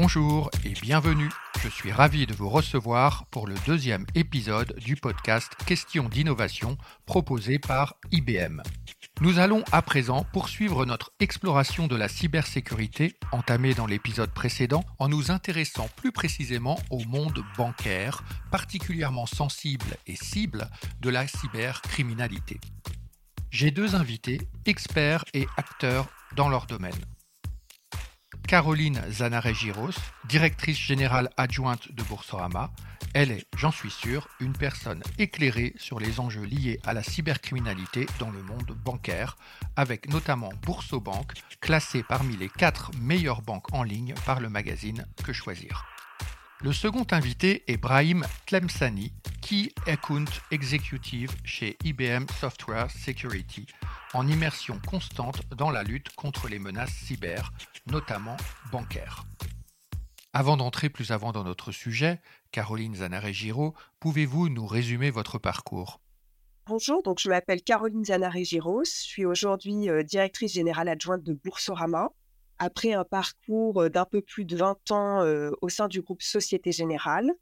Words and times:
Bonjour 0.00 0.48
et 0.64 0.74
bienvenue. 0.80 1.28
Je 1.60 1.68
suis 1.68 1.90
ravi 1.90 2.24
de 2.24 2.32
vous 2.32 2.48
recevoir 2.48 3.26
pour 3.32 3.48
le 3.48 3.56
deuxième 3.66 4.06
épisode 4.14 4.78
du 4.78 4.94
podcast 4.94 5.50
Questions 5.66 6.08
d'innovation 6.08 6.78
proposé 7.04 7.58
par 7.58 7.96
IBM. 8.12 8.62
Nous 9.20 9.40
allons 9.40 9.64
à 9.72 9.82
présent 9.82 10.24
poursuivre 10.32 10.86
notre 10.86 11.10
exploration 11.18 11.88
de 11.88 11.96
la 11.96 12.06
cybersécurité 12.06 13.16
entamée 13.32 13.74
dans 13.74 13.86
l'épisode 13.86 14.30
précédent 14.30 14.84
en 15.00 15.08
nous 15.08 15.32
intéressant 15.32 15.88
plus 15.96 16.12
précisément 16.12 16.78
au 16.90 17.00
monde 17.00 17.42
bancaire, 17.56 18.22
particulièrement 18.52 19.26
sensible 19.26 19.96
et 20.06 20.14
cible 20.14 20.70
de 21.00 21.10
la 21.10 21.26
cybercriminalité. 21.26 22.60
J'ai 23.50 23.72
deux 23.72 23.96
invités, 23.96 24.38
experts 24.64 25.24
et 25.34 25.48
acteurs 25.56 26.06
dans 26.36 26.48
leur 26.48 26.66
domaine. 26.66 26.94
Caroline 28.48 29.02
Zanare-Giros, 29.10 30.00
directrice 30.26 30.78
générale 30.78 31.28
adjointe 31.36 31.92
de 31.92 32.02
Boursorama. 32.02 32.70
Elle 33.12 33.30
est, 33.30 33.46
j'en 33.58 33.70
suis 33.70 33.90
sûr, 33.90 34.26
une 34.40 34.54
personne 34.54 35.02
éclairée 35.18 35.74
sur 35.76 36.00
les 36.00 36.18
enjeux 36.18 36.44
liés 36.44 36.80
à 36.86 36.94
la 36.94 37.02
cybercriminalité 37.02 38.06
dans 38.18 38.30
le 38.30 38.42
monde 38.42 38.74
bancaire, 38.82 39.36
avec 39.76 40.08
notamment 40.08 40.48
Boursobank, 40.62 41.34
classée 41.60 42.02
parmi 42.02 42.38
les 42.38 42.48
quatre 42.48 42.90
meilleures 42.98 43.42
banques 43.42 43.70
en 43.74 43.82
ligne 43.82 44.14
par 44.24 44.40
le 44.40 44.48
magazine 44.48 45.04
Que 45.22 45.34
choisir. 45.34 45.84
Le 46.62 46.72
second 46.72 47.06
invité 47.10 47.64
est 47.70 47.76
Brahim 47.76 48.24
Tlemsani, 48.46 49.12
Key 49.40 49.72
Account 49.86 50.26
Executive 50.50 51.34
chez 51.44 51.76
IBM 51.84 52.26
Software 52.38 52.90
Security, 52.90 53.66
en 54.14 54.26
immersion 54.26 54.80
constante 54.86 55.42
dans 55.56 55.70
la 55.70 55.82
lutte 55.82 56.14
contre 56.14 56.48
les 56.48 56.58
menaces 56.58 56.92
cyber, 56.92 57.52
notamment 57.86 58.36
bancaires. 58.70 59.24
Avant 60.32 60.56
d'entrer 60.56 60.90
plus 60.90 61.10
avant 61.10 61.32
dans 61.32 61.44
notre 61.44 61.72
sujet, 61.72 62.20
Caroline 62.52 62.96
Zanare-Giraud, 62.96 63.74
pouvez-vous 64.00 64.48
nous 64.48 64.66
résumer 64.66 65.10
votre 65.10 65.38
parcours? 65.38 66.00
Bonjour, 66.66 67.02
donc 67.02 67.18
je 67.18 67.30
m'appelle 67.30 67.62
Caroline 67.62 68.04
Zanare-Giros, 68.04 68.84
je 68.84 68.90
suis 68.90 69.24
aujourd'hui 69.24 69.88
euh, 69.88 70.02
directrice 70.02 70.52
générale 70.52 70.88
adjointe 70.88 71.22
de 71.22 71.32
Boursorama. 71.32 72.10
Après 72.58 72.92
un 72.92 73.04
parcours 73.04 73.82
euh, 73.82 73.88
d'un 73.88 74.04
peu 74.04 74.20
plus 74.20 74.44
de 74.44 74.56
20 74.56 74.90
ans 74.90 75.22
euh, 75.22 75.50
au 75.62 75.70
sein 75.70 75.88
du 75.88 76.02
groupe 76.02 76.20
Société 76.20 76.72
Générale, 76.72 77.32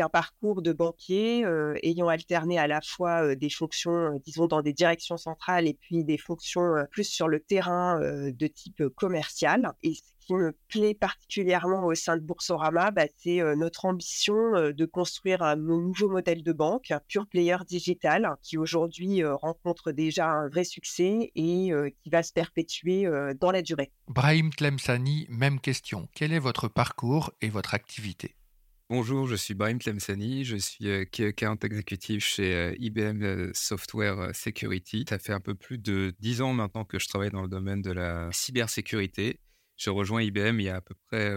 un 0.00 0.08
parcours 0.08 0.62
de 0.62 0.72
banquier 0.72 1.44
ayant 1.82 2.08
alterné 2.08 2.58
à 2.58 2.66
la 2.66 2.80
fois 2.80 3.34
des 3.34 3.50
fonctions, 3.50 4.20
disons, 4.24 4.46
dans 4.46 4.62
des 4.62 4.72
directions 4.72 5.16
centrales 5.16 5.66
et 5.66 5.74
puis 5.74 6.04
des 6.04 6.18
fonctions 6.18 6.74
plus 6.90 7.04
sur 7.04 7.28
le 7.28 7.40
terrain 7.40 8.00
de 8.00 8.46
type 8.46 8.82
commercial. 8.96 9.72
Et 9.82 9.94
ce 9.94 10.00
qui 10.26 10.34
me 10.34 10.54
plaît 10.68 10.94
particulièrement 10.94 11.86
au 11.86 11.94
sein 11.94 12.16
de 12.16 12.22
Boursorama, 12.22 12.90
bah, 12.90 13.06
c'est 13.16 13.40
notre 13.56 13.86
ambition 13.86 14.34
de 14.34 14.84
construire 14.84 15.42
un 15.42 15.56
nouveau 15.56 16.08
modèle 16.08 16.42
de 16.42 16.52
banque, 16.52 16.92
pure 17.08 17.26
player 17.26 17.56
digital, 17.66 18.36
qui 18.42 18.58
aujourd'hui 18.58 19.24
rencontre 19.24 19.92
déjà 19.92 20.26
un 20.28 20.48
vrai 20.48 20.64
succès 20.64 21.32
et 21.34 21.70
qui 22.02 22.10
va 22.10 22.22
se 22.22 22.32
perpétuer 22.32 23.08
dans 23.40 23.50
la 23.50 23.62
durée. 23.62 23.90
Brahim 24.08 24.50
Tlemsani, 24.50 25.26
même 25.30 25.60
question. 25.60 26.08
Quel 26.14 26.32
est 26.32 26.38
votre 26.38 26.68
parcours 26.68 27.32
et 27.40 27.48
votre 27.48 27.74
activité? 27.74 28.34
Bonjour, 28.90 29.26
je 29.26 29.36
suis 29.36 29.52
Brahim 29.52 29.78
Tlemsani, 29.78 30.46
je 30.46 30.56
suis 30.56 30.88
euh, 30.88 31.04
Key 31.04 31.26
Account 31.26 31.58
Executive 31.62 32.20
chez 32.24 32.54
euh, 32.54 32.74
IBM 32.78 33.22
euh, 33.22 33.50
Software 33.52 34.34
Security. 34.34 35.04
Ça 35.06 35.18
fait 35.18 35.34
un 35.34 35.40
peu 35.40 35.54
plus 35.54 35.76
de 35.76 36.14
dix 36.20 36.40
ans 36.40 36.54
maintenant 36.54 36.86
que 36.86 36.98
je 36.98 37.06
travaille 37.06 37.28
dans 37.28 37.42
le 37.42 37.48
domaine 37.48 37.82
de 37.82 37.92
la 37.92 38.30
cybersécurité. 38.32 39.40
Je 39.76 39.90
rejoins 39.90 40.22
IBM 40.22 40.58
il 40.60 40.62
y 40.64 40.68
a 40.70 40.76
à 40.76 40.80
peu 40.80 40.94
près 41.06 41.30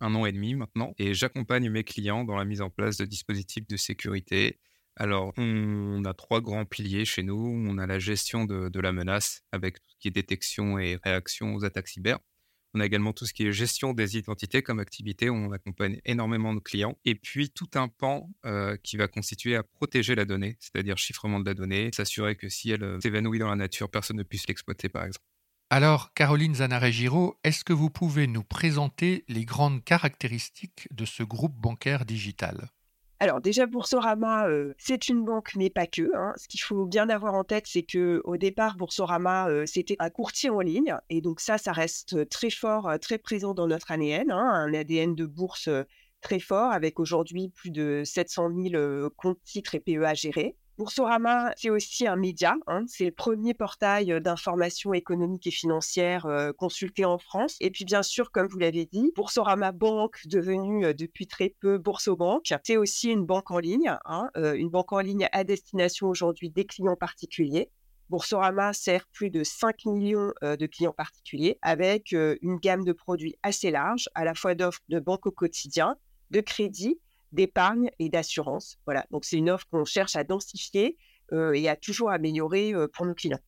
un 0.00 0.14
an 0.14 0.24
et 0.24 0.32
demi 0.32 0.54
maintenant 0.54 0.94
et 0.96 1.12
j'accompagne 1.12 1.68
mes 1.68 1.84
clients 1.84 2.24
dans 2.24 2.36
la 2.36 2.46
mise 2.46 2.62
en 2.62 2.70
place 2.70 2.96
de 2.96 3.04
dispositifs 3.04 3.66
de 3.68 3.76
sécurité. 3.76 4.58
Alors, 4.96 5.34
on 5.36 6.02
a 6.06 6.14
trois 6.14 6.40
grands 6.40 6.64
piliers 6.64 7.04
chez 7.04 7.22
nous. 7.22 7.36
On 7.36 7.76
a 7.76 7.86
la 7.86 7.98
gestion 7.98 8.46
de, 8.46 8.70
de 8.70 8.80
la 8.80 8.92
menace 8.92 9.42
avec 9.52 9.78
tout 9.78 9.90
ce 9.90 9.96
qui 9.98 10.08
est 10.08 10.10
détection 10.10 10.78
et 10.78 10.98
réaction 11.04 11.54
aux 11.54 11.66
attaques 11.66 11.88
cyber. 11.88 12.18
On 12.74 12.80
a 12.80 12.86
également 12.86 13.12
tout 13.12 13.24
ce 13.24 13.32
qui 13.32 13.46
est 13.46 13.52
gestion 13.52 13.92
des 13.92 14.18
identités 14.18 14.62
comme 14.62 14.80
activité. 14.80 15.30
On 15.30 15.52
accompagne 15.52 16.00
énormément 16.04 16.54
de 16.54 16.60
clients. 16.60 16.98
Et 17.04 17.14
puis 17.14 17.50
tout 17.50 17.70
un 17.74 17.88
pan 17.88 18.28
euh, 18.44 18.76
qui 18.82 18.96
va 18.96 19.06
constituer 19.06 19.54
à 19.54 19.62
protéger 19.62 20.16
la 20.16 20.24
donnée, 20.24 20.56
c'est-à-dire 20.58 20.98
chiffrement 20.98 21.38
de 21.38 21.46
la 21.46 21.54
donnée, 21.54 21.90
s'assurer 21.94 22.34
que 22.34 22.48
si 22.48 22.70
elle 22.70 22.82
euh, 22.82 23.00
s'évanouit 23.00 23.38
dans 23.38 23.48
la 23.48 23.56
nature, 23.56 23.88
personne 23.90 24.16
ne 24.16 24.24
puisse 24.24 24.48
l'exploiter, 24.48 24.88
par 24.88 25.04
exemple. 25.04 25.24
Alors, 25.70 26.12
Caroline 26.14 26.56
Zanare-Giraud, 26.56 27.38
est-ce 27.44 27.64
que 27.64 27.72
vous 27.72 27.90
pouvez 27.90 28.26
nous 28.26 28.44
présenter 28.44 29.24
les 29.28 29.44
grandes 29.44 29.82
caractéristiques 29.82 30.88
de 30.90 31.04
ce 31.04 31.22
groupe 31.22 31.54
bancaire 31.56 32.04
digital? 32.04 32.68
Alors 33.20 33.40
déjà, 33.40 33.66
Boursorama, 33.66 34.48
euh, 34.48 34.74
c'est 34.76 35.08
une 35.08 35.24
banque, 35.24 35.54
mais 35.56 35.70
pas 35.70 35.86
que. 35.86 36.14
Hein. 36.16 36.32
Ce 36.36 36.48
qu'il 36.48 36.60
faut 36.60 36.84
bien 36.84 37.08
avoir 37.08 37.34
en 37.34 37.44
tête, 37.44 37.66
c'est 37.66 37.82
que 37.82 38.20
au 38.24 38.36
départ, 38.36 38.76
Boursorama, 38.76 39.48
euh, 39.48 39.66
c'était 39.66 39.96
un 40.00 40.10
courtier 40.10 40.50
en 40.50 40.60
ligne, 40.60 40.96
et 41.10 41.20
donc 41.20 41.40
ça, 41.40 41.56
ça 41.56 41.72
reste 41.72 42.28
très 42.28 42.50
fort, 42.50 42.88
euh, 42.88 42.98
très 42.98 43.18
présent 43.18 43.54
dans 43.54 43.68
notre 43.68 43.92
ADN, 43.92 44.30
hein, 44.30 44.50
un 44.52 44.74
ADN 44.74 45.14
de 45.14 45.26
bourse 45.26 45.68
très 46.20 46.40
fort, 46.40 46.72
avec 46.72 46.98
aujourd'hui 46.98 47.50
plus 47.50 47.70
de 47.70 48.02
700 48.04 48.50
000 48.72 49.10
comptes 49.16 49.42
titres 49.44 49.74
et 49.74 49.80
PEA 49.80 50.14
gérés. 50.14 50.56
Boursorama, 50.76 51.52
c'est 51.56 51.70
aussi 51.70 52.06
un 52.08 52.16
média. 52.16 52.56
Hein. 52.66 52.84
C'est 52.88 53.04
le 53.04 53.12
premier 53.12 53.54
portail 53.54 54.20
d'information 54.20 54.92
économique 54.92 55.46
et 55.46 55.52
financière 55.52 56.52
consulté 56.58 57.04
en 57.04 57.18
France. 57.18 57.56
Et 57.60 57.70
puis, 57.70 57.84
bien 57.84 58.02
sûr, 58.02 58.32
comme 58.32 58.48
vous 58.48 58.58
l'avez 58.58 58.84
dit, 58.84 59.12
Boursorama 59.14 59.70
Banque, 59.70 60.18
devenue 60.26 60.92
depuis 60.92 61.28
très 61.28 61.54
peu 61.60 61.78
Boursobank, 61.78 62.52
c'est 62.64 62.76
aussi 62.76 63.10
une 63.10 63.24
banque 63.24 63.52
en 63.52 63.58
ligne, 63.58 63.96
hein, 64.04 64.30
une 64.34 64.68
banque 64.68 64.92
en 64.92 64.98
ligne 64.98 65.28
à 65.30 65.44
destination 65.44 66.08
aujourd'hui 66.08 66.50
des 66.50 66.64
clients 66.64 66.96
particuliers. 66.96 67.70
Boursorama 68.10 68.72
sert 68.72 69.06
plus 69.12 69.30
de 69.30 69.44
5 69.44 69.86
millions 69.86 70.32
de 70.42 70.66
clients 70.66 70.92
particuliers 70.92 71.56
avec 71.62 72.12
une 72.12 72.56
gamme 72.56 72.84
de 72.84 72.92
produits 72.92 73.36
assez 73.44 73.70
large, 73.70 74.08
à 74.14 74.24
la 74.24 74.34
fois 74.34 74.56
d'offres 74.56 74.82
de 74.88 74.98
banque 74.98 75.26
au 75.26 75.30
quotidien, 75.30 75.96
de 76.30 76.40
crédit 76.40 76.98
d'épargne 77.34 77.90
et 77.98 78.08
d'assurance. 78.08 78.78
Voilà, 78.86 79.06
donc 79.10 79.24
c'est 79.24 79.36
une 79.36 79.50
offre 79.50 79.66
qu'on 79.70 79.84
cherche 79.84 80.16
à 80.16 80.24
densifier 80.24 80.96
euh, 81.32 81.52
et 81.52 81.68
à 81.68 81.76
toujours 81.76 82.10
améliorer 82.10 82.72
euh, 82.72 82.88
pour 82.88 83.06
nos 83.06 83.14
clients. 83.14 83.40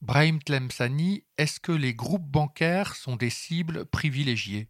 Brahim 0.00 0.38
Tlemsani, 0.42 1.24
est-ce 1.38 1.60
que 1.60 1.72
les 1.72 1.94
groupes 1.94 2.26
bancaires 2.26 2.94
sont 2.96 3.16
des 3.16 3.30
cibles 3.30 3.86
privilégiées? 3.86 4.68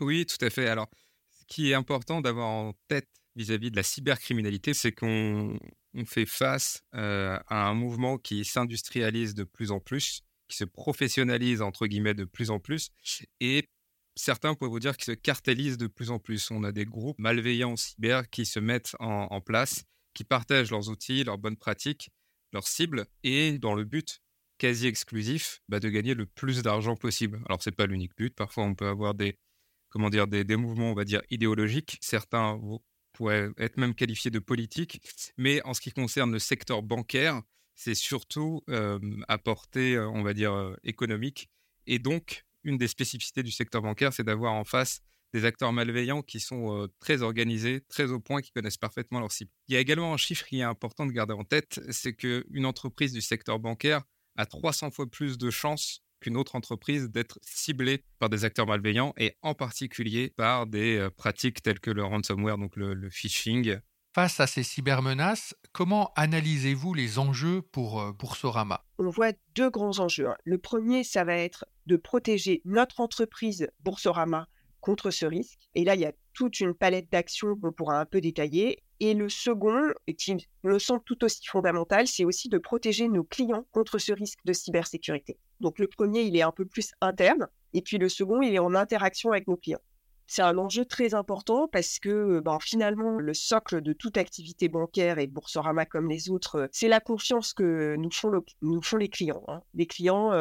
Oui, 0.00 0.26
tout 0.26 0.44
à 0.44 0.50
fait. 0.50 0.68
Alors, 0.68 0.88
ce 1.30 1.44
qui 1.46 1.70
est 1.70 1.74
important 1.74 2.20
d'avoir 2.20 2.48
en 2.48 2.72
tête 2.88 3.08
vis-à-vis 3.36 3.70
de 3.70 3.76
la 3.76 3.82
cybercriminalité, 3.82 4.74
c'est 4.74 4.92
qu'on 4.92 5.58
fait 6.06 6.26
face 6.26 6.82
euh, 6.94 7.38
à 7.46 7.68
un 7.68 7.74
mouvement 7.74 8.18
qui 8.18 8.44
s'industrialise 8.44 9.34
de 9.34 9.44
plus 9.44 9.70
en 9.70 9.78
plus, 9.78 10.22
qui 10.48 10.56
se 10.56 10.64
professionnalise 10.64 11.62
entre 11.62 11.86
guillemets 11.86 12.14
de 12.14 12.24
plus 12.24 12.50
en 12.50 12.58
plus, 12.58 12.90
et 13.40 13.68
certains 14.16 14.54
pourraient 14.54 14.70
vous 14.70 14.80
dire 14.80 14.96
qu'ils 14.96 15.04
se 15.04 15.12
cartélisent 15.12 15.78
de 15.78 15.86
plus 15.86 16.10
en 16.10 16.18
plus. 16.18 16.50
On 16.50 16.64
a 16.64 16.72
des 16.72 16.84
groupes 16.84 17.18
malveillants 17.18 17.76
cyber 17.76 18.28
qui 18.30 18.46
se 18.46 18.58
mettent 18.58 18.96
en, 18.98 19.40
place, 19.40 19.84
qui 20.14 20.24
partagent 20.24 20.70
leurs 20.70 20.88
outils, 20.88 21.22
leurs 21.22 21.38
bonnes 21.38 21.56
pratiques, 21.56 22.10
leurs 22.52 22.66
cibles, 22.66 23.06
et 23.22 23.58
dans 23.58 23.74
le 23.74 23.84
but 23.84 24.20
quasi 24.58 24.86
exclusif 24.86 25.60
bah, 25.68 25.80
de 25.80 25.88
gagner 25.90 26.14
le 26.14 26.26
plus 26.26 26.62
d'argent 26.62 26.96
possible. 26.96 27.42
Alors 27.46 27.62
c'est 27.62 27.72
pas 27.72 27.86
l'unique 27.86 28.16
but. 28.16 28.34
Parfois 28.34 28.64
on 28.64 28.74
peut 28.74 28.88
avoir 28.88 29.14
des 29.14 29.38
comment 29.90 30.10
dire 30.10 30.26
des, 30.26 30.44
mouvements 30.56 30.90
on 30.90 30.94
va 30.94 31.04
dire 31.04 31.22
idéologiques. 31.30 31.98
Certains 32.00 32.58
pourraient 33.12 33.50
être 33.58 33.76
même 33.76 33.94
qualifiés 33.94 34.30
de 34.30 34.38
politiques. 34.38 35.00
Mais 35.36 35.62
en 35.64 35.74
ce 35.74 35.80
qui 35.80 35.92
concerne 35.92 36.32
le 36.32 36.38
secteur 36.38 36.82
bancaire, 36.82 37.42
c'est 37.74 37.94
surtout 37.94 38.62
euh, 38.70 38.98
à 39.28 39.36
portée, 39.36 39.98
on 39.98 40.22
va 40.22 40.32
dire, 40.32 40.52
euh, 40.52 40.74
économique. 40.82 41.50
Et 41.86 41.98
donc, 41.98 42.45
une 42.66 42.76
des 42.76 42.88
spécificités 42.88 43.42
du 43.42 43.50
secteur 43.50 43.80
bancaire, 43.80 44.12
c'est 44.12 44.24
d'avoir 44.24 44.52
en 44.52 44.64
face 44.64 45.00
des 45.32 45.44
acteurs 45.44 45.72
malveillants 45.72 46.22
qui 46.22 46.40
sont 46.40 46.88
très 46.98 47.22
organisés, 47.22 47.82
très 47.88 48.10
au 48.10 48.20
point, 48.20 48.40
qui 48.40 48.52
connaissent 48.52 48.76
parfaitement 48.76 49.20
leur 49.20 49.32
cible. 49.32 49.50
Il 49.68 49.74
y 49.74 49.76
a 49.76 49.80
également 49.80 50.14
un 50.14 50.16
chiffre 50.16 50.46
qui 50.46 50.60
est 50.60 50.62
important 50.62 51.04
de 51.04 51.12
garder 51.12 51.34
en 51.34 51.44
tête, 51.44 51.80
c'est 51.90 52.14
qu'une 52.14 52.64
entreprise 52.64 53.12
du 53.12 53.20
secteur 53.20 53.58
bancaire 53.58 54.02
a 54.36 54.46
300 54.46 54.90
fois 54.90 55.06
plus 55.06 55.38
de 55.38 55.50
chances 55.50 56.00
qu'une 56.20 56.36
autre 56.36 56.54
entreprise 56.54 57.10
d'être 57.10 57.38
ciblée 57.42 58.04
par 58.18 58.28
des 58.28 58.44
acteurs 58.44 58.66
malveillants 58.66 59.12
et 59.18 59.36
en 59.42 59.54
particulier 59.54 60.32
par 60.36 60.66
des 60.66 61.08
pratiques 61.16 61.62
telles 61.62 61.80
que 61.80 61.90
le 61.90 62.04
ransomware, 62.04 62.58
donc 62.58 62.76
le, 62.76 63.10
phishing. 63.10 63.78
Face 64.16 64.40
à 64.40 64.46
ces 64.46 64.62
cybermenaces, 64.62 65.54
comment 65.72 66.10
analysez-vous 66.16 66.94
les 66.94 67.18
enjeux 67.18 67.60
pour 67.60 68.14
Boursorama 68.14 68.82
On 68.96 69.10
voit 69.10 69.32
deux 69.54 69.68
grands 69.68 69.98
enjeux. 69.98 70.28
Hein. 70.28 70.36
Le 70.44 70.56
premier, 70.56 71.04
ça 71.04 71.22
va 71.24 71.36
être 71.36 71.66
de 71.84 71.96
protéger 71.96 72.62
notre 72.64 73.00
entreprise 73.00 73.68
Boursorama 73.80 74.48
contre 74.80 75.10
ce 75.10 75.26
risque. 75.26 75.58
Et 75.74 75.84
là, 75.84 75.96
il 75.96 76.00
y 76.00 76.06
a 76.06 76.14
toute 76.32 76.60
une 76.60 76.72
palette 76.72 77.12
d'actions 77.12 77.56
qu'on 77.56 77.72
pourra 77.72 78.00
un 78.00 78.06
peu 78.06 78.22
détailler. 78.22 78.82
Et 79.00 79.12
le 79.12 79.28
second, 79.28 79.92
et 80.06 80.14
qui 80.14 80.34
me 80.62 80.78
semble 80.78 81.02
tout 81.04 81.22
aussi 81.22 81.46
fondamental, 81.46 82.06
c'est 82.06 82.24
aussi 82.24 82.48
de 82.48 82.56
protéger 82.56 83.08
nos 83.08 83.22
clients 83.22 83.66
contre 83.70 83.98
ce 83.98 84.14
risque 84.14 84.38
de 84.46 84.54
cybersécurité. 84.54 85.36
Donc 85.60 85.78
le 85.78 85.88
premier, 85.88 86.22
il 86.22 86.34
est 86.38 86.42
un 86.42 86.52
peu 86.52 86.64
plus 86.64 86.92
interne, 87.02 87.48
et 87.74 87.82
puis 87.82 87.98
le 87.98 88.08
second, 88.08 88.40
il 88.40 88.54
est 88.54 88.58
en 88.58 88.74
interaction 88.74 89.32
avec 89.32 89.46
nos 89.46 89.58
clients. 89.58 89.82
C'est 90.26 90.42
un 90.42 90.58
enjeu 90.58 90.84
très 90.84 91.14
important 91.14 91.68
parce 91.68 91.98
que 91.98 92.40
ben, 92.40 92.58
finalement, 92.60 93.18
le 93.18 93.34
socle 93.34 93.80
de 93.80 93.92
toute 93.92 94.16
activité 94.16 94.68
bancaire 94.68 95.18
et 95.18 95.26
Boursorama 95.26 95.86
comme 95.86 96.08
les 96.08 96.30
autres, 96.30 96.68
c'est 96.72 96.88
la 96.88 97.00
confiance 97.00 97.54
que 97.54 97.96
nous 97.96 98.10
font, 98.82 98.96
les 98.96 99.08
clients. 99.08 99.44
Hein. 99.46 99.62
Les 99.74 99.86
clients, 99.86 100.32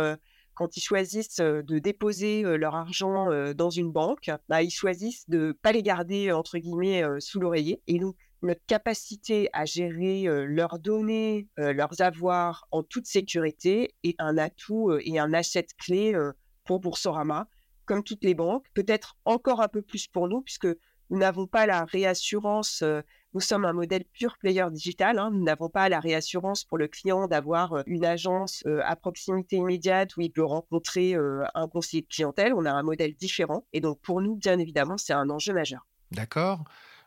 quand 0.55 0.75
ils 0.75 0.81
choisissent 0.81 1.37
de 1.39 1.79
déposer 1.79 2.41
leur 2.57 2.75
argent 2.75 3.27
dans 3.53 3.69
une 3.69 3.91
banque, 3.91 4.31
bah, 4.49 4.63
ils 4.63 4.71
choisissent 4.71 5.29
de 5.29 5.47
ne 5.47 5.51
pas 5.51 5.71
les 5.71 5.83
garder, 5.83 6.31
entre 6.31 6.57
guillemets, 6.57 7.03
sous 7.19 7.39
l'oreiller. 7.39 7.81
Et 7.87 7.99
donc, 7.99 8.15
notre 8.41 8.65
capacité 8.65 9.49
à 9.53 9.65
gérer 9.65 10.25
leurs 10.47 10.79
données, 10.79 11.47
leurs 11.57 12.01
avoirs 12.01 12.67
en 12.71 12.81
toute 12.81 13.05
sécurité 13.05 13.93
est 14.03 14.15
un 14.19 14.37
atout 14.37 14.97
et 14.99 15.19
un 15.19 15.33
asset 15.33 15.67
clé 15.77 16.17
pour 16.65 16.79
Boursorama 16.79 17.47
comme 17.85 18.03
toutes 18.03 18.23
les 18.23 18.33
banques, 18.33 18.65
peut-être 18.73 19.15
encore 19.25 19.61
un 19.61 19.67
peu 19.67 19.81
plus 19.81 20.07
pour 20.07 20.27
nous, 20.27 20.41
puisque 20.41 20.67
nous 21.09 21.19
n'avons 21.19 21.45
pas 21.47 21.65
la 21.65 21.85
réassurance, 21.85 22.81
euh, 22.81 23.01
nous 23.33 23.39
sommes 23.41 23.65
un 23.65 23.73
modèle 23.73 24.05
pure 24.05 24.37
player 24.37 24.65
digital, 24.71 25.19
hein, 25.19 25.29
nous 25.31 25.43
n'avons 25.43 25.69
pas 25.69 25.87
la 25.89 25.99
réassurance 25.99 26.63
pour 26.63 26.77
le 26.77 26.87
client 26.87 27.27
d'avoir 27.27 27.73
euh, 27.73 27.83
une 27.85 28.05
agence 28.05 28.63
euh, 28.65 28.81
à 28.83 28.95
proximité 28.95 29.57
immédiate 29.57 30.15
où 30.17 30.21
il 30.21 30.31
peut 30.31 30.43
rencontrer 30.43 31.15
un 31.15 31.67
conseiller 31.67 32.01
de 32.01 32.07
clientèle, 32.07 32.53
on 32.53 32.65
a 32.65 32.71
un 32.71 32.83
modèle 32.83 33.13
différent, 33.13 33.65
et 33.73 33.81
donc 33.81 33.99
pour 34.01 34.21
nous, 34.21 34.35
bien 34.35 34.57
évidemment, 34.57 34.97
c'est 34.97 35.13
un 35.13 35.29
enjeu 35.29 35.53
majeur. 35.53 35.85
D'accord, 36.11 36.63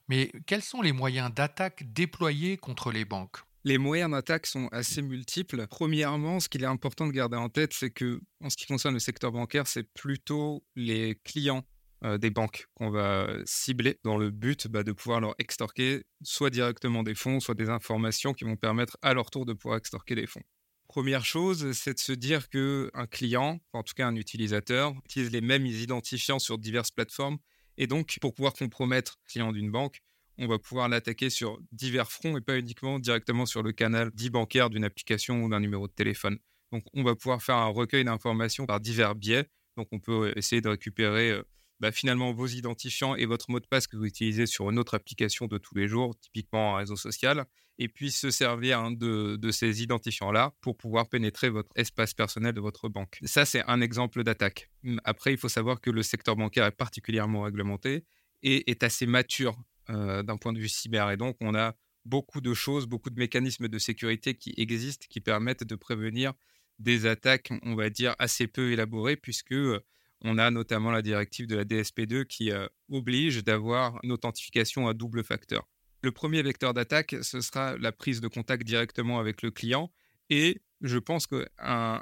mais 0.08 0.30
quels 0.46 0.62
sont 0.62 0.82
les 0.82 0.92
moyens 0.92 1.32
d'attaque 1.32 1.92
déployés 1.92 2.56
contre 2.56 2.92
les 2.92 3.04
banques? 3.04 3.38
Les 3.68 3.76
moyens 3.76 4.10
d'attaque 4.10 4.46
sont 4.46 4.68
assez 4.72 5.02
multiples. 5.02 5.66
Premièrement, 5.68 6.40
ce 6.40 6.48
qu'il 6.48 6.62
est 6.62 6.66
important 6.66 7.06
de 7.06 7.12
garder 7.12 7.36
en 7.36 7.50
tête, 7.50 7.74
c'est 7.74 7.90
que 7.90 8.20
en 8.42 8.48
ce 8.48 8.56
qui 8.56 8.64
concerne 8.64 8.94
le 8.94 9.00
secteur 9.00 9.30
bancaire, 9.30 9.66
c'est 9.66 9.82
plutôt 9.92 10.64
les 10.74 11.20
clients 11.22 11.64
euh, 12.02 12.16
des 12.16 12.30
banques 12.30 12.66
qu'on 12.74 12.90
va 12.90 13.28
cibler 13.44 13.98
dans 14.04 14.16
le 14.16 14.30
but 14.30 14.68
bah, 14.68 14.84
de 14.84 14.92
pouvoir 14.92 15.20
leur 15.20 15.34
extorquer 15.38 16.04
soit 16.22 16.48
directement 16.48 17.02
des 17.02 17.14
fonds, 17.14 17.40
soit 17.40 17.54
des 17.54 17.68
informations 17.68 18.32
qui 18.32 18.44
vont 18.44 18.56
permettre 18.56 18.96
à 19.02 19.12
leur 19.12 19.30
tour 19.30 19.44
de 19.44 19.52
pouvoir 19.52 19.76
extorquer 19.76 20.14
des 20.14 20.26
fonds. 20.26 20.42
Première 20.88 21.26
chose, 21.26 21.72
c'est 21.72 21.92
de 21.92 21.98
se 21.98 22.12
dire 22.12 22.48
qu'un 22.48 23.06
client, 23.10 23.60
en 23.74 23.82
tout 23.82 23.92
cas 23.94 24.06
un 24.06 24.16
utilisateur, 24.16 24.94
utilise 25.04 25.30
les 25.30 25.42
mêmes 25.42 25.66
identifiants 25.66 26.38
sur 26.38 26.56
diverses 26.56 26.90
plateformes. 26.90 27.36
Et 27.76 27.86
donc, 27.86 28.16
pour 28.22 28.32
pouvoir 28.32 28.54
compromettre 28.54 29.16
le 29.26 29.30
client 29.30 29.52
d'une 29.52 29.70
banque, 29.70 30.00
on 30.38 30.46
va 30.46 30.58
pouvoir 30.58 30.88
l'attaquer 30.88 31.30
sur 31.30 31.58
divers 31.72 32.10
fronts 32.10 32.36
et 32.36 32.40
pas 32.40 32.58
uniquement 32.58 32.98
directement 32.98 33.46
sur 33.46 33.62
le 33.62 33.72
canal 33.72 34.10
dit 34.14 34.30
bancaire 34.30 34.70
d'une 34.70 34.84
application 34.84 35.42
ou 35.42 35.48
d'un 35.48 35.60
numéro 35.60 35.88
de 35.88 35.92
téléphone. 35.92 36.38
Donc, 36.72 36.84
on 36.94 37.02
va 37.02 37.14
pouvoir 37.14 37.42
faire 37.42 37.56
un 37.56 37.68
recueil 37.68 38.04
d'informations 38.04 38.66
par 38.66 38.80
divers 38.80 39.14
biais. 39.14 39.46
Donc, 39.76 39.88
on 39.92 40.00
peut 40.00 40.32
essayer 40.36 40.60
de 40.60 40.68
récupérer 40.68 41.30
euh, 41.30 41.42
bah, 41.80 41.92
finalement 41.92 42.32
vos 42.32 42.46
identifiants 42.46 43.14
et 43.14 43.26
votre 43.26 43.50
mot 43.50 43.60
de 43.60 43.66
passe 43.66 43.86
que 43.86 43.96
vous 43.96 44.04
utilisez 44.04 44.46
sur 44.46 44.70
une 44.70 44.78
autre 44.78 44.94
application 44.94 45.46
de 45.46 45.58
tous 45.58 45.74
les 45.74 45.88
jours, 45.88 46.14
typiquement 46.20 46.76
un 46.76 46.78
réseau 46.78 46.96
social, 46.96 47.46
et 47.78 47.88
puis 47.88 48.10
se 48.10 48.30
servir 48.30 48.90
de, 48.90 49.36
de, 49.36 49.50
ces 49.50 49.82
identifiants-là 49.82 50.52
pour 50.60 50.76
pouvoir 50.76 51.08
pénétrer 51.08 51.48
votre 51.48 51.70
espace 51.76 52.12
personnel 52.12 52.52
de 52.52 52.60
votre 52.60 52.88
banque. 52.88 53.18
Ça, 53.24 53.44
c'est 53.44 53.62
un 53.68 53.80
exemple 53.80 54.24
d'attaque. 54.24 54.70
Après, 55.04 55.32
il 55.32 55.38
faut 55.38 55.48
savoir 55.48 55.80
que 55.80 55.90
le 55.90 56.02
secteur 56.02 56.34
bancaire 56.34 56.66
est 56.66 56.72
particulièrement 56.72 57.42
réglementé 57.42 58.04
et 58.42 58.70
est 58.70 58.82
assez 58.82 59.06
mature 59.06 59.56
euh, 59.90 60.22
d'un 60.22 60.36
point 60.36 60.52
de 60.52 60.58
vue 60.58 60.68
cyber. 60.68 61.10
Et 61.10 61.16
donc, 61.16 61.36
on 61.40 61.54
a 61.54 61.74
beaucoup 62.04 62.42
de 62.42 62.52
choses, 62.52 62.86
beaucoup 62.86 63.08
de 63.08 63.18
mécanismes 63.18 63.68
de 63.68 63.78
sécurité 63.78 64.34
qui 64.34 64.52
existent, 64.58 65.06
qui 65.08 65.20
permettent 65.20 65.64
de 65.64 65.74
prévenir 65.76 66.34
des 66.78 67.06
attaques, 67.06 67.50
on 67.62 67.74
va 67.74 67.88
dire, 67.88 68.14
assez 68.18 68.46
peu 68.46 68.70
élaborées, 68.72 69.16
puisque 69.16 69.52
euh, 69.52 69.80
on 70.20 70.36
a 70.36 70.50
notamment 70.50 70.90
la 70.90 71.00
directive 71.00 71.46
de 71.46 71.56
la 71.56 71.64
DSP2 71.64 72.26
qui 72.26 72.50
euh, 72.50 72.66
oblige 72.90 73.42
d'avoir 73.42 73.98
une 74.02 74.12
authentification 74.12 74.88
à 74.88 74.94
double 74.94 75.24
facteur. 75.24 75.66
Le 76.02 76.12
premier 76.12 76.42
vecteur 76.42 76.74
d'attaque, 76.74 77.16
ce 77.22 77.40
sera 77.40 77.78
la 77.78 77.90
prise 77.90 78.20
de 78.20 78.28
contact 78.28 78.64
directement 78.64 79.18
avec 79.18 79.40
le 79.40 79.50
client. 79.50 79.90
Et 80.28 80.60
je 80.82 80.98
pense 80.98 81.26
qu'un 81.26 81.46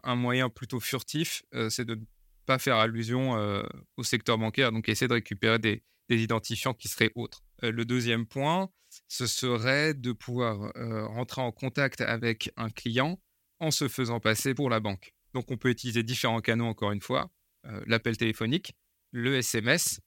un 0.03 0.15
moyen 0.17 0.51
plutôt 0.51 0.81
furtif, 0.81 1.45
c'est 1.71 1.87
de 1.87 1.95
ne 1.95 2.05
pas 2.45 2.59
faire 2.59 2.77
allusion 2.77 3.33
au 3.97 4.03
secteur 4.03 4.37
bancaire, 4.37 4.71
donc 4.71 4.91
essayer 4.91 5.09
de 5.09 5.15
récupérer 5.15 5.59
des 5.59 5.83
identifiants 6.11 6.75
qui 6.75 6.89
seraient 6.89 7.13
autres. 7.15 7.46
Euh, 7.63 7.73
le 7.73 7.85
deuxième 7.85 8.27
point, 8.27 8.71
ce 9.09 9.27
serait 9.27 9.95
de 9.95 10.13
pouvoir 10.13 10.73
euh, 10.77 11.07
rentrer 11.07 11.41
en 11.43 11.53
contact 11.53 12.01
avec 12.01 12.51
un 12.57 12.71
client 12.71 13.21
en 13.61 13.71
se 13.71 13.89
faisant 13.89 14.21
passer 14.21 14.55
pour 14.55 14.71
la 14.71 14.81
banque. 14.81 15.15
Donc 15.35 15.51
on 15.51 15.57
peut 15.57 15.71
utiliser 15.71 16.03
différents 16.03 16.41
canaux, 16.41 16.67
encore 16.67 16.93
une 16.93 17.01
fois, 17.01 17.31
euh, 17.67 17.83
l'appel 17.87 18.17
téléphonique, 18.17 18.75
le 19.13 19.37
SMS 19.37 20.01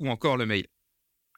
ou 0.00 0.10
encore 0.10 0.36
le 0.36 0.46
mail. 0.46 0.66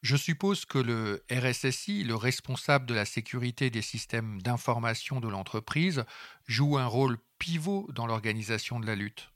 Je 0.01 0.17
suppose 0.17 0.65
que 0.65 0.79
le 0.79 1.23
RSSI, 1.31 2.03
le 2.03 2.15
responsable 2.15 2.87
de 2.87 2.95
la 2.95 3.05
sécurité 3.05 3.69
des 3.69 3.83
systèmes 3.83 4.41
d'information 4.41 5.21
de 5.21 5.29
l'entreprise, 5.29 6.05
joue 6.47 6.79
un 6.79 6.87
rôle 6.87 7.19
pivot 7.39 7.87
dans 7.93 8.07
l'organisation 8.07 8.81
de 8.81 8.87
la 8.87 8.95
lutte. 8.95 9.31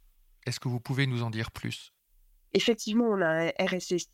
Est-ce 0.47 0.59
que 0.59 0.69
vous 0.69 0.81
pouvez 0.81 1.06
nous 1.06 1.23
en 1.23 1.31
dire 1.31 1.50
plus? 1.50 1.93
Effectivement, 2.56 3.05
on 3.05 3.20
a 3.20 3.49
un 3.49 3.50
RSSI 3.61 4.08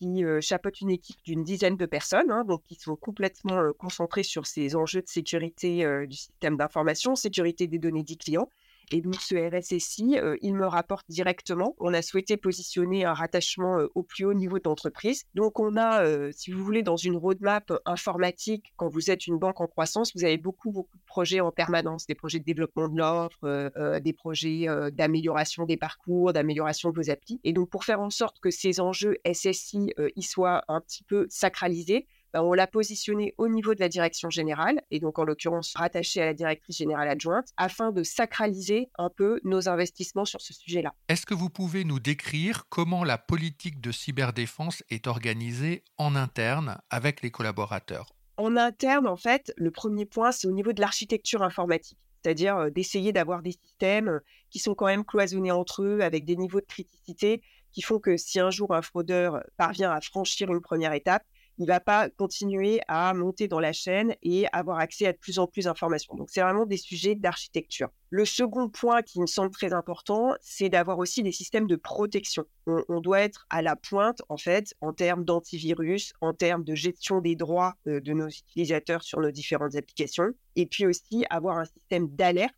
qui 0.00 0.24
euh, 0.24 0.40
chapeaute 0.40 0.80
une 0.80 0.90
équipe 0.90 1.22
d'une 1.24 1.44
dizaine 1.44 1.76
de 1.76 1.86
personnes, 1.86 2.28
hein, 2.28 2.42
donc 2.44 2.64
qui 2.66 2.74
sont 2.74 2.96
complètement 2.96 3.56
euh, 3.56 3.72
concentrés 3.72 4.24
sur 4.24 4.46
ces 4.48 4.74
enjeux 4.74 5.00
de 5.00 5.06
sécurité 5.06 5.84
euh, 5.84 6.04
du 6.04 6.16
système 6.16 6.56
d'information, 6.56 7.14
sécurité 7.14 7.68
des 7.68 7.78
données 7.78 8.02
des 8.02 8.16
clients. 8.16 8.48
Et 8.90 9.00
donc, 9.00 9.16
ce 9.16 9.34
RSSI, 9.34 10.18
euh, 10.18 10.36
il 10.42 10.54
me 10.54 10.66
rapporte 10.66 11.06
directement. 11.08 11.74
On 11.78 11.94
a 11.94 12.02
souhaité 12.02 12.36
positionner 12.36 13.04
un 13.04 13.14
rattachement 13.14 13.78
euh, 13.78 13.88
au 13.94 14.02
plus 14.02 14.24
haut 14.24 14.34
niveau 14.34 14.58
d'entreprise. 14.58 15.24
Donc, 15.34 15.58
on 15.60 15.76
a, 15.76 16.04
euh, 16.04 16.30
si 16.32 16.50
vous 16.50 16.62
voulez, 16.64 16.82
dans 16.82 16.96
une 16.96 17.16
roadmap 17.16 17.72
informatique, 17.86 18.72
quand 18.76 18.88
vous 18.88 19.10
êtes 19.10 19.26
une 19.26 19.38
banque 19.38 19.60
en 19.60 19.66
croissance, 19.66 20.12
vous 20.14 20.24
avez 20.24 20.38
beaucoup, 20.38 20.70
beaucoup 20.70 20.96
de 20.96 21.04
projets 21.06 21.40
en 21.40 21.50
permanence, 21.50 22.06
des 22.06 22.14
projets 22.14 22.38
de 22.38 22.44
développement 22.44 22.88
de 22.88 22.98
l'offre, 22.98 23.98
des 24.00 24.12
projets 24.12 24.66
d'amélioration 24.92 25.64
des 25.64 25.76
parcours, 25.76 26.32
d'amélioration 26.32 26.90
de 26.90 26.96
vos 26.96 27.10
applis. 27.10 27.40
Et 27.44 27.52
donc, 27.52 27.70
pour 27.70 27.84
faire 27.84 28.00
en 28.00 28.10
sorte 28.10 28.40
que 28.40 28.50
ces 28.50 28.80
enjeux 28.80 29.16
SSI 29.30 29.92
y 30.16 30.22
soient 30.22 30.64
un 30.68 30.80
petit 30.80 31.04
peu 31.04 31.26
sacralisés, 31.30 32.06
bah, 32.34 32.42
on 32.42 32.52
l'a 32.52 32.66
positionné 32.66 33.32
au 33.38 33.46
niveau 33.46 33.76
de 33.76 33.80
la 33.80 33.88
direction 33.88 34.28
générale, 34.28 34.82
et 34.90 34.98
donc 34.98 35.20
en 35.20 35.24
l'occurrence 35.24 35.72
rattaché 35.76 36.20
à 36.20 36.26
la 36.26 36.34
directrice 36.34 36.76
générale 36.76 37.08
adjointe, 37.08 37.46
afin 37.56 37.92
de 37.92 38.02
sacraliser 38.02 38.90
un 38.98 39.08
peu 39.08 39.40
nos 39.44 39.68
investissements 39.68 40.24
sur 40.24 40.40
ce 40.40 40.52
sujet-là. 40.52 40.92
Est-ce 41.08 41.26
que 41.26 41.34
vous 41.34 41.48
pouvez 41.48 41.84
nous 41.84 42.00
décrire 42.00 42.68
comment 42.68 43.04
la 43.04 43.18
politique 43.18 43.80
de 43.80 43.92
cyberdéfense 43.92 44.82
est 44.90 45.06
organisée 45.06 45.84
en 45.96 46.16
interne 46.16 46.78
avec 46.90 47.22
les 47.22 47.30
collaborateurs? 47.30 48.12
En 48.36 48.56
interne, 48.56 49.06
en 49.06 49.16
fait, 49.16 49.52
le 49.56 49.70
premier 49.70 50.04
point, 50.04 50.32
c'est 50.32 50.48
au 50.48 50.52
niveau 50.52 50.72
de 50.72 50.80
l'architecture 50.80 51.44
informatique 51.44 51.98
c'est-à-dire 52.24 52.56
euh, 52.56 52.70
d'essayer 52.70 53.12
d'avoir 53.12 53.42
des 53.42 53.52
systèmes 53.52 54.08
euh, 54.08 54.20
qui 54.48 54.58
sont 54.58 54.74
quand 54.74 54.86
même 54.86 55.04
cloisonnés 55.04 55.50
entre 55.50 55.82
eux 55.82 56.00
avec 56.00 56.24
des 56.24 56.36
niveaux 56.36 56.60
de 56.60 56.66
criticité 56.66 57.42
qui 57.70 57.82
font 57.82 57.98
que 57.98 58.16
si 58.16 58.40
un 58.40 58.50
jour 58.50 58.72
un 58.74 58.80
fraudeur 58.80 59.42
parvient 59.56 59.90
à 59.90 60.00
franchir 60.00 60.50
une 60.50 60.62
première 60.62 60.94
étape, 60.94 61.24
il 61.58 61.66
va 61.66 61.80
pas 61.80 62.10
continuer 62.10 62.80
à 62.88 63.14
monter 63.14 63.48
dans 63.48 63.60
la 63.60 63.72
chaîne 63.72 64.14
et 64.22 64.46
avoir 64.52 64.78
accès 64.78 65.06
à 65.06 65.12
de 65.12 65.18
plus 65.18 65.38
en 65.38 65.46
plus 65.46 65.64
d'informations. 65.64 66.14
Donc, 66.14 66.28
c'est 66.30 66.40
vraiment 66.40 66.66
des 66.66 66.76
sujets 66.76 67.14
d'architecture. 67.14 67.88
Le 68.10 68.24
second 68.24 68.68
point 68.68 69.02
qui 69.02 69.20
me 69.20 69.26
semble 69.26 69.50
très 69.50 69.72
important, 69.72 70.34
c'est 70.40 70.68
d'avoir 70.68 70.98
aussi 70.98 71.22
des 71.22 71.32
systèmes 71.32 71.66
de 71.66 71.76
protection. 71.76 72.44
On, 72.66 73.00
doit 73.00 73.20
être 73.20 73.46
à 73.50 73.62
la 73.62 73.76
pointe, 73.76 74.22
en 74.28 74.36
fait, 74.36 74.74
en 74.80 74.92
termes 74.92 75.24
d'antivirus, 75.24 76.12
en 76.20 76.32
termes 76.32 76.64
de 76.64 76.74
gestion 76.74 77.20
des 77.20 77.36
droits 77.36 77.74
euh, 77.86 78.00
de 78.00 78.12
nos 78.12 78.28
utilisateurs 78.28 79.02
sur 79.02 79.20
nos 79.20 79.30
différentes 79.30 79.76
applications, 79.76 80.32
et 80.56 80.66
puis 80.66 80.86
aussi 80.86 81.24
avoir 81.30 81.58
un 81.58 81.64
système 81.64 82.08
d'alerte 82.08 82.54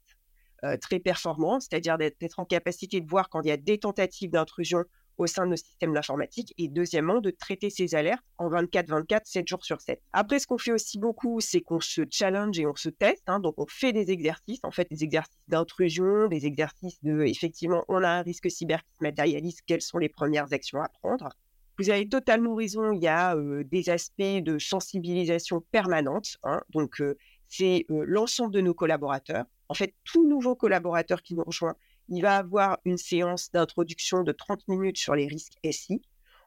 euh, 0.65 0.77
très 0.79 0.99
performant, 0.99 1.61
c'est-à-dire 1.61 1.99
d'être 1.99 2.39
en 2.39 2.45
capacité 2.45 3.01
de 3.01 3.09
voir 3.09 3.29
quand 3.29 3.43
il 3.43 3.49
y 3.49 3.53
a 3.53 3.57
des 3.57 3.79
tentatives 3.79 4.31
d'intrusion 4.31 4.85
au 5.19 5.27
sein 5.27 5.45
de 5.45 5.51
nos 5.51 5.57
systèmes 5.57 5.93
d'informatique 5.93 6.55
et 6.59 6.69
deuxièmement 6.69 7.21
de 7.21 7.31
traiter 7.31 7.71
ces 7.71 7.95
alertes 7.95 8.25
en 8.39 8.51
24-24, 8.51 9.21
7 9.25 9.49
jours 9.49 9.65
sur 9.65 9.81
7. 9.81 10.01
Après, 10.13 10.39
ce 10.39 10.47
qu'on 10.47 10.59
fait 10.59 10.73
aussi 10.73 10.99
beaucoup, 10.99 11.41
c'est 11.41 11.61
qu'on 11.61 11.81
se 11.81 12.03
challenge 12.11 12.59
et 12.59 12.67
on 12.67 12.75
se 12.75 12.89
teste. 12.89 13.23
Hein. 13.27 13.41
donc, 13.41 13.55
on 13.59 13.67
fait 13.67 13.93
des 13.93 14.11
exercices, 14.11 14.61
en 14.63 14.71
fait, 14.71 14.89
des 14.91 15.05
exercices 15.05 15.39
d'intrusion, 15.49 16.29
des 16.29 16.47
exercices 16.47 17.03
de, 17.03 17.23
effectivement, 17.23 17.85
on 17.89 18.03
a 18.03 18.09
un 18.09 18.23
risque 18.23 18.51
cyber 18.51 18.83
qui 18.83 18.91
se 18.99 19.05
matérialise, 19.05 19.61
quelles 19.67 19.83
sont 19.83 19.99
les 19.99 20.09
premières 20.09 20.53
actions 20.53 20.81
à 20.81 20.89
prendre. 20.89 21.31
Vous 21.79 21.91
avez 21.91 22.09
totalement 22.09 22.55
raison, 22.55 22.93
il 22.93 23.03
y 23.03 23.09
a 23.09 23.37
euh, 23.37 23.63
des 23.65 23.91
aspects 23.91 24.23
de 24.23 24.59
sensibilisation 24.59 25.61
permanente. 25.71 26.39
Hein. 26.43 26.63
donc, 26.71 27.01
euh, 27.01 27.17
c'est 27.49 27.85
euh, 27.91 28.05
l'ensemble 28.07 28.53
de 28.53 28.61
nos 28.61 28.75
collaborateurs. 28.75 29.45
En 29.69 29.75
fait, 29.75 29.95
tout 30.05 30.27
nouveau 30.27 30.55
collaborateur 30.55 31.23
qui 31.23 31.35
nous 31.35 31.45
rejoint, 31.45 31.75
il 32.09 32.23
va 32.23 32.37
avoir 32.37 32.79
une 32.85 32.97
séance 32.97 33.51
d'introduction 33.51 34.23
de 34.23 34.33
30 34.33 34.69
minutes 34.69 34.99
sur 34.99 35.15
les 35.15 35.27
risques 35.27 35.59
SI. 35.71 36.03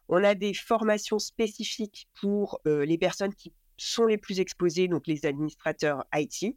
On 0.08 0.24
a 0.24 0.36
des 0.36 0.54
formations 0.54 1.20
spécifiques 1.20 2.08
pour 2.20 2.60
euh, 2.66 2.86
les 2.86 2.98
personnes 2.98 3.34
qui 3.34 3.54
sont 3.78 4.06
les 4.06 4.18
plus 4.18 4.40
exposées, 4.40 4.88
donc 4.88 5.08
les 5.08 5.26
administrateurs 5.26 6.06
IT. 6.14 6.56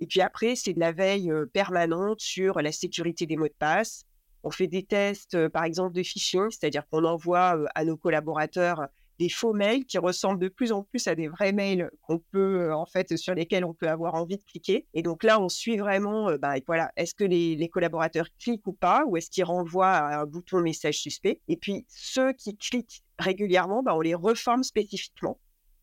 Et 0.00 0.06
puis 0.06 0.20
après, 0.20 0.56
c'est 0.56 0.72
de 0.72 0.80
la 0.80 0.92
veille 0.92 1.30
euh, 1.30 1.46
permanente 1.46 2.20
sur 2.20 2.60
la 2.60 2.72
sécurité 2.72 3.26
des 3.26 3.36
mots 3.36 3.48
de 3.48 3.54
passe, 3.58 4.04
On 4.42 4.50
fait 4.50 4.66
des 4.66 4.84
tests, 4.84 5.48
par 5.48 5.64
exemple, 5.64 5.94
de 5.94 6.02
phishing, 6.02 6.50
c'est-à-dire 6.50 6.86
qu'on 6.88 7.04
envoie 7.04 7.58
à 7.74 7.84
nos 7.84 7.96
collaborateurs 7.96 8.88
des 9.20 9.28
faux 9.28 9.52
mails 9.52 9.84
qui 9.84 9.98
ressemblent 9.98 10.40
de 10.40 10.48
plus 10.48 10.72
en 10.72 10.82
plus 10.82 11.06
à 11.06 11.14
des 11.14 11.28
vrais 11.28 11.52
mails 11.52 11.90
qu'on 12.00 12.20
peut, 12.32 12.72
en 12.72 12.86
fait, 12.86 13.18
sur 13.18 13.34
lesquels 13.34 13.66
on 13.66 13.74
peut 13.74 13.88
avoir 13.88 14.14
envie 14.14 14.38
de 14.38 14.42
cliquer. 14.42 14.86
Et 14.94 15.02
donc 15.02 15.24
là, 15.24 15.38
on 15.38 15.50
suit 15.50 15.76
vraiment, 15.76 16.34
bah, 16.38 16.54
voilà, 16.66 16.90
est-ce 16.96 17.14
que 17.14 17.24
les, 17.24 17.68
collaborateurs 17.68 18.28
cliquent 18.40 18.66
ou 18.66 18.72
pas, 18.72 19.04
ou 19.06 19.18
est-ce 19.18 19.30
qu'ils 19.30 19.44
renvoient 19.44 19.92
à 19.92 20.22
un 20.22 20.24
bouton 20.24 20.62
message 20.62 21.00
suspect. 21.00 21.42
Et 21.48 21.58
puis, 21.58 21.84
ceux 21.88 22.32
qui 22.32 22.56
cliquent 22.56 23.02
régulièrement, 23.18 23.82
bah, 23.82 23.94
on 23.94 24.00
les 24.00 24.14
reforme 24.14 24.62
spécifiquement. 24.62 25.38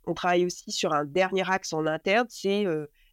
On 0.07 0.15
travaille 0.15 0.45
aussi 0.45 0.71
sur 0.71 0.91
un 0.93 1.05
dernier 1.05 1.47
axe 1.47 1.73
en 1.73 1.85
interne, 1.85 2.25
c'est 2.29 2.65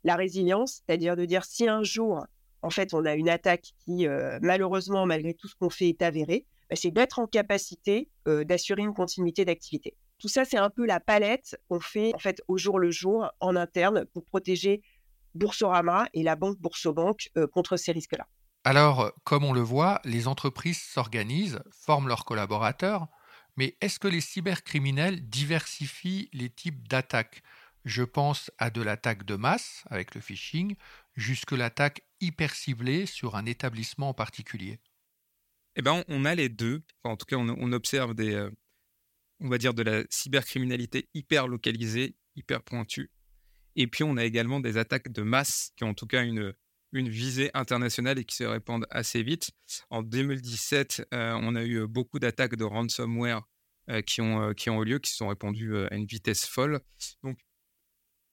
la 0.05 0.17
résilience, 0.17 0.81
c'est-à-dire 0.87 1.17
de 1.17 1.27
dire 1.27 1.45
si 1.45 1.69
un 1.69 1.83
jour, 1.83 2.25
en 2.63 2.71
fait, 2.71 2.95
on 2.95 3.05
a 3.05 3.15
une 3.15 3.29
attaque 3.29 3.73
qui, 3.85 4.07
malheureusement, 4.41 5.05
malgré 5.05 5.35
tout 5.35 5.49
ce 5.49 5.55
qu'on 5.55 5.71
fait, 5.71 5.91
est 5.91 6.01
avérée, 6.01 6.47
bah, 6.71 6.77
c'est 6.77 6.93
d'être 6.93 7.19
en 7.19 7.27
capacité 7.27 8.09
d'assurer 8.25 8.81
une 8.81 8.95
continuité 8.95 9.45
d'activité. 9.45 9.95
Tout 10.25 10.29
ça, 10.29 10.47
c'est 10.47 10.57
un 10.57 10.71
peu 10.71 10.87
la 10.87 11.01
palette 11.01 11.61
qu'on 11.69 11.81
fait 11.81 12.15
en 12.15 12.19
fait 12.19 12.41
au 12.49 12.57
jour 12.57 12.79
le 12.79 12.91
jour 12.91 13.31
en 13.41 13.57
interne 13.57 14.07
pour 14.07 14.25
protéger 14.25 14.81
Boursorama 15.35 16.09
et 16.15 16.23
la 16.23 16.35
banque 16.35 16.59
Boursobank 16.61 17.29
euh, 17.37 17.47
contre 17.47 17.77
ces 17.77 17.93
risques-là. 17.93 18.27
Alors, 18.65 19.13
comme 19.25 19.45
on 19.45 19.53
le 19.53 19.61
voit, 19.61 20.01
les 20.07 20.27
entreprises 20.27 20.81
s'organisent, 20.81 21.61
forment 21.71 22.09
leurs 22.09 22.25
collaborateurs, 22.25 23.07
mais 23.59 23.77
est-ce 23.83 23.99
que 23.99 24.09
les 24.09 24.23
cybercriminels 24.23 25.29
diversifient 25.29 26.31
les 26.33 26.49
types 26.49 26.89
d'attaques? 26.89 27.43
Je 27.85 28.03
pense 28.03 28.51
à 28.57 28.71
de 28.71 28.81
l'attaque 28.81 29.27
de 29.27 29.37
masse 29.37 29.85
avec 29.91 30.15
le 30.15 30.23
phishing, 30.23 30.75
jusque 31.17 31.53
l'attaque 31.53 32.01
hyper 32.23 32.55
ciblée 32.55 33.05
sur 33.05 33.37
un 33.37 33.45
établissement 33.45 34.09
en 34.09 34.15
particulier. 34.15 34.81
Eh 35.77 35.83
ben, 35.83 36.03
on 36.09 36.25
a 36.25 36.35
les 36.35 36.49
deux. 36.49 36.83
en 37.03 37.19
tout 37.19 37.27
cas, 37.27 37.37
on, 37.37 37.73
observe 37.73 38.15
des, 38.15 38.33
euh, 38.33 38.51
on 39.41 39.49
va 39.49 39.59
dire, 39.59 39.75
de 39.75 39.83
la 39.83 40.05
cybercriminalité 40.11 41.09
hyper 41.15 41.49
localisée, 41.49 42.17
hyper 42.37 42.63
pointue. 42.63 43.11
Et 43.77 43.87
puis, 43.87 44.05
on 44.05 44.17
a 44.17 44.25
également 44.25 44.61
des 44.61 44.77
attaques 44.77 45.11
de 45.11 45.23
masse 45.23 45.73
qui 45.77 45.85
ont 45.85 45.91
en 45.91 45.95
tout 45.95 46.07
cas 46.07 46.23
une, 46.23 46.55
une 46.95 47.09
visée 47.09 47.51
internationale 47.55 48.19
et 48.19 48.25
qui 48.25 48.37
se 48.37 48.45
répandent 48.45 48.87
assez 48.91 49.23
vite. 49.23 49.51
En 49.91 50.03
2017, 50.03 51.09
euh, 51.13 51.39
on 51.43 51.57
a 51.57 51.65
eu 51.65 51.87
beaucoup 51.87 52.19
d'attaques 52.19 52.57
de 52.57 52.65
ransomware 52.65 53.43
euh, 53.91 54.01
qui, 54.01 54.21
ont, 54.21 54.41
euh, 54.41 54.53
qui 54.53 54.71
ont 54.71 54.81
eu 54.83 54.87
lieu, 54.87 54.99
qui 55.01 55.11
se 55.11 55.17
sont 55.17 55.29
répandues 55.29 55.77
à 55.77 55.95
une 55.95 56.07
vitesse 56.07 56.47
folle. 56.47 56.81
Donc, 57.23 57.39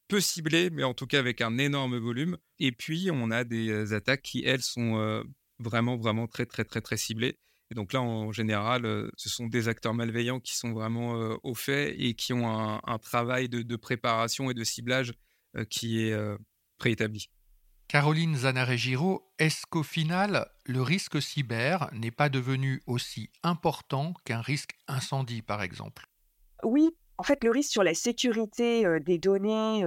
peu 0.08 0.22
ciblées, 0.22 0.70
mais 0.70 0.84
en 0.84 0.94
tout 0.94 1.08
cas 1.08 1.20
avec 1.20 1.42
un 1.42 1.58
énorme 1.58 1.98
volume. 1.98 2.38
Et 2.60 2.72
puis, 2.72 3.10
on 3.12 3.32
a 3.32 3.44
des 3.44 3.94
attaques 3.94 4.22
qui, 4.22 4.44
elles, 4.46 4.62
sont 4.62 5.24
vraiment, 5.58 5.98
vraiment 5.98 6.28
très, 6.28 6.46
très, 6.46 6.66
très, 6.66 6.82
très 6.82 6.98
ciblées. 6.98 7.40
Et 7.72 7.74
donc 7.74 7.94
là, 7.94 8.02
en 8.02 8.34
général, 8.34 8.86
euh, 8.86 9.10
ce 9.16 9.30
sont 9.30 9.48
des 9.48 9.70
acteurs 9.70 9.94
malveillants 9.94 10.42
qui 10.42 10.58
sont 10.58 10.74
vraiment 10.74 11.16
euh, 11.16 11.38
au 11.42 11.56
fait 11.56 11.96
et 11.98 12.16
qui 12.16 12.34
ont 12.34 12.46
un, 12.46 13.00
travail 13.00 13.48
de, 13.48 13.76
préparation 13.78 14.52
et 14.52 14.54
de 14.54 14.64
ciblage 14.66 15.14
euh, 15.56 15.64
qui 15.64 16.02
est 16.02 16.16
préétabli. 16.78 17.30
Caroline 17.88 18.36
Zanare-Giraud, 18.36 19.22
est-ce 19.40 19.66
qu'au 19.66 19.84
final, 19.84 20.50
le 20.66 20.82
risque 20.82 21.22
cyber 21.22 21.90
n'est 21.94 22.12
pas 22.12 22.30
devenu 22.30 22.82
aussi 22.88 23.30
important 23.42 24.14
qu'un 24.26 24.42
risque 24.42 24.76
incendie, 24.88 25.42
par 25.42 25.62
exemple? 25.62 26.06
Oui, 26.64 26.90
en 27.18 27.24
fait, 27.24 27.44
le 27.44 27.52
risque 27.52 27.72
sur 27.72 27.84
la 27.84 27.94
sécurité 27.94 29.00
des 29.02 29.18
données 29.18 29.84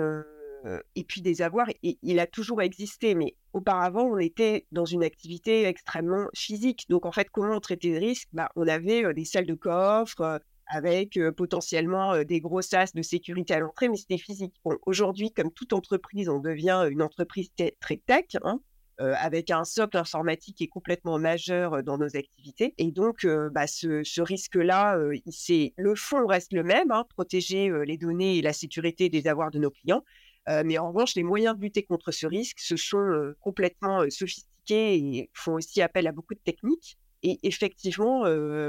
et 0.94 1.04
puis 1.04 1.20
des 1.20 1.42
avoirs, 1.42 1.68
il 1.82 2.18
a 2.20 2.26
toujours 2.26 2.62
existé, 2.62 3.14
mais 3.14 3.34
auparavant, 3.52 4.04
on 4.04 4.18
était 4.18 4.66
dans 4.72 4.84
une 4.84 5.04
activité 5.04 5.64
extrêmement 5.64 6.26
physique. 6.34 6.86
Donc, 6.88 7.06
en 7.06 7.12
fait, 7.12 7.28
comment 7.30 7.56
on 7.56 7.60
traitait 7.60 7.88
les 7.88 7.98
risques 7.98 8.28
bah, 8.32 8.48
On 8.56 8.66
avait 8.66 9.12
des 9.14 9.24
salles 9.24 9.46
de 9.46 9.54
coffre 9.54 10.40
avec 10.66 11.18
potentiellement 11.36 12.22
des 12.24 12.40
gros 12.40 12.62
sas 12.62 12.94
de 12.94 13.02
sécurité 13.02 13.54
à 13.54 13.60
l'entrée, 13.60 13.88
mais 13.88 13.96
c'était 13.96 14.18
physique. 14.18 14.54
Aujourd'hui, 14.86 15.30
comme 15.32 15.52
toute 15.52 15.72
entreprise, 15.72 16.28
on 16.28 16.38
devient 16.38 16.88
une 16.90 17.02
entreprise 17.02 17.50
très 17.80 17.96
tech, 17.98 18.24
hein, 18.42 18.60
avec 18.98 19.50
un 19.50 19.64
socle 19.64 19.98
informatique 19.98 20.56
qui 20.56 20.64
est 20.64 20.68
complètement 20.68 21.18
majeur 21.18 21.82
dans 21.82 21.98
nos 21.98 22.16
activités. 22.16 22.74
Et 22.78 22.90
donc, 22.90 23.26
bah, 23.52 23.66
ce, 23.66 24.20
risque-là, 24.22 24.96
le 24.96 25.94
fond 25.94 26.26
reste 26.26 26.54
le 26.54 26.62
même, 26.62 26.90
hein, 26.90 27.04
protéger 27.10 27.70
les 27.84 27.98
données 27.98 28.38
et 28.38 28.42
la 28.42 28.54
sécurité 28.54 29.10
des 29.10 29.26
avoirs 29.26 29.50
de 29.50 29.58
nos 29.58 29.70
clients. 29.70 30.02
Euh, 30.48 30.62
mais 30.64 30.78
en 30.78 30.88
revanche, 30.88 31.14
les 31.14 31.22
moyens 31.22 31.56
de 31.56 31.62
lutter 31.62 31.82
contre 31.82 32.12
ce 32.12 32.26
risque 32.26 32.60
se 32.60 32.76
sont 32.76 32.98
euh, 32.98 33.36
complètement 33.40 34.02
euh, 34.02 34.10
sophistiqués 34.10 34.96
et 34.96 35.30
font 35.32 35.54
aussi 35.54 35.80
appel 35.82 36.06
à 36.06 36.12
beaucoup 36.12 36.34
de 36.34 36.40
techniques. 36.40 36.98
Et 37.22 37.38
effectivement, 37.42 38.24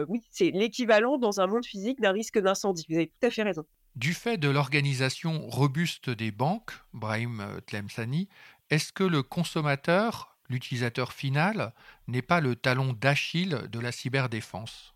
oui, 0.08 0.22
c'est 0.32 0.50
l'équivalent 0.52 1.18
dans 1.18 1.42
un 1.42 1.48
monde 1.48 1.66
physique 1.66 2.00
d'un 2.00 2.14
risque 2.14 2.40
d'incendie. 2.40 2.86
Vous 2.88 2.96
avez 2.96 3.08
tout 3.08 3.28
à 3.28 3.30
fait 3.30 3.44
raison. 3.44 3.66
Du 3.96 4.14
fait 4.14 4.38
de 4.38 4.48
l'organisation 4.48 5.50
robuste 5.50 6.10
des 6.10 6.32
banques, 6.32 6.72
Brahim 6.94 7.46
Tlemsani, 7.66 8.30
est-ce 8.70 8.94
que 8.94 9.04
le 9.04 9.24
consommateur, 9.24 10.38
l'utilisateur 10.48 11.12
final, 11.12 11.74
n'est 12.08 12.22
pas 12.22 12.40
le 12.40 12.56
talon 12.56 12.94
d'Achille 12.94 13.68
de 13.70 13.80
la 13.82 13.92
cyberdéfense? 13.92 14.96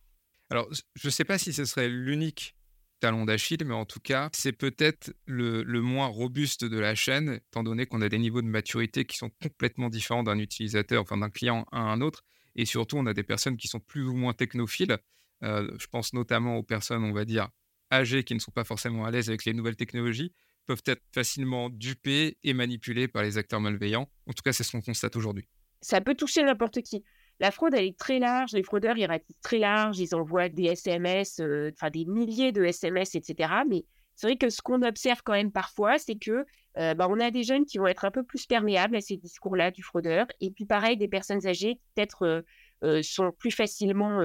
Alors, 0.49 0.69
je 0.95 1.07
ne 1.07 1.11
sais 1.11 1.25
pas 1.25 1.37
si 1.37 1.51
ce 1.51 1.65
serait 1.65 1.89
l'unique 1.89 2.55
talon 2.99 3.25
d'Achille, 3.25 3.63
mais 3.65 3.73
en 3.73 3.85
tout 3.85 3.99
cas, 3.99 4.29
c'est 4.33 4.51
peut-être 4.51 5.13
le, 5.25 5.63
moins 5.81 6.07
robuste 6.07 6.65
de 6.65 6.77
la 6.77 6.95
chaîne, 6.95 7.39
étant 7.47 7.63
donné 7.63 7.85
qu'on 7.85 8.01
a 8.01 8.09
des 8.09 8.19
niveaux 8.19 8.41
de 8.41 8.47
maturité 8.47 9.05
qui 9.05 9.17
sont 9.17 9.31
complètement 9.41 9.89
différents 9.89 10.23
d'un 10.23 10.39
utilisateur, 10.39 11.01
enfin 11.01 11.17
d'un 11.17 11.29
client 11.29 11.65
à 11.71 11.79
un 11.79 12.01
autre. 12.01 12.23
Et 12.55 12.65
surtout, 12.65 12.97
on 12.97 13.05
a 13.05 13.13
des 13.13 13.23
personnes 13.23 13.57
qui 13.57 13.67
sont 13.67 13.79
plus 13.79 14.07
ou 14.07 14.13
moins 14.13 14.33
technophiles. 14.33 14.97
Euh, 15.43 15.69
je 15.79 15.87
pense 15.87 16.13
notamment 16.13 16.57
aux 16.57 16.63
personnes, 16.63 17.03
on 17.03 17.13
va 17.13 17.25
dire, 17.25 17.49
âgées 17.91 18.23
qui 18.23 18.35
ne 18.35 18.39
sont 18.39 18.51
pas 18.51 18.63
forcément 18.63 19.05
à 19.05 19.11
l'aise 19.11 19.29
avec 19.29 19.45
les 19.45 19.53
nouvelles 19.53 19.77
technologies, 19.77 20.33
peuvent 20.65 20.83
être 20.85 21.03
facilement 21.11 21.69
dupées 21.69 22.37
et 22.43 22.53
manipulées 22.53 23.07
par 23.07 23.23
les 23.23 23.37
acteurs 23.37 23.61
malveillants. 23.61 24.09
En 24.27 24.33
tout 24.33 24.43
cas, 24.43 24.53
c'est 24.53 24.63
ce 24.63 24.71
qu'on 24.73 24.81
constate 24.81 25.15
aujourd'hui. 25.15 25.47
Ça 25.81 26.01
peut 26.01 26.15
toucher 26.15 26.43
n'importe 26.43 26.81
qui. 26.81 27.03
La 27.39 27.51
fraude, 27.51 27.73
elle 27.73 27.85
est 27.85 27.97
très 27.97 28.19
large. 28.19 28.51
Les 28.51 28.63
fraudeurs, 28.63 28.97
ils 28.97 29.05
ratissent 29.05 29.39
très 29.41 29.59
large. 29.59 29.97
Ils 29.99 30.13
envoient 30.13 30.49
des 30.49 30.65
SMS, 30.65 31.39
euh, 31.39 31.71
des 31.93 32.05
milliers 32.05 32.51
de 32.51 32.63
SMS, 32.63 33.15
etc. 33.15 33.51
Mais 33.67 33.85
c'est 34.15 34.27
vrai 34.27 34.37
que 34.37 34.49
ce 34.49 34.61
qu'on 34.61 34.81
observe 34.81 35.21
quand 35.23 35.33
même 35.33 35.51
parfois, 35.51 35.97
c'est 35.97 36.17
que 36.17 36.45
euh, 36.77 36.93
bah, 36.93 37.07
on 37.09 37.19
a 37.19 37.31
des 37.31 37.43
jeunes 37.43 37.65
qui 37.65 37.77
vont 37.77 37.87
être 37.87 38.03
un 38.03 38.11
peu 38.11 38.23
plus 38.23 38.45
perméables 38.45 38.95
à 38.95 39.01
ces 39.01 39.15
discours-là 39.15 39.71
du 39.71 39.83
fraudeur. 39.83 40.27
Et 40.41 40.51
puis 40.51 40.65
pareil, 40.65 40.97
des 40.97 41.07
personnes 41.07 41.47
âgées 41.47 41.75
qui 41.75 41.83
peut-être 41.95 42.43
euh, 42.83 43.01
sont 43.03 43.31
plus 43.31 43.51
facilement 43.51 44.21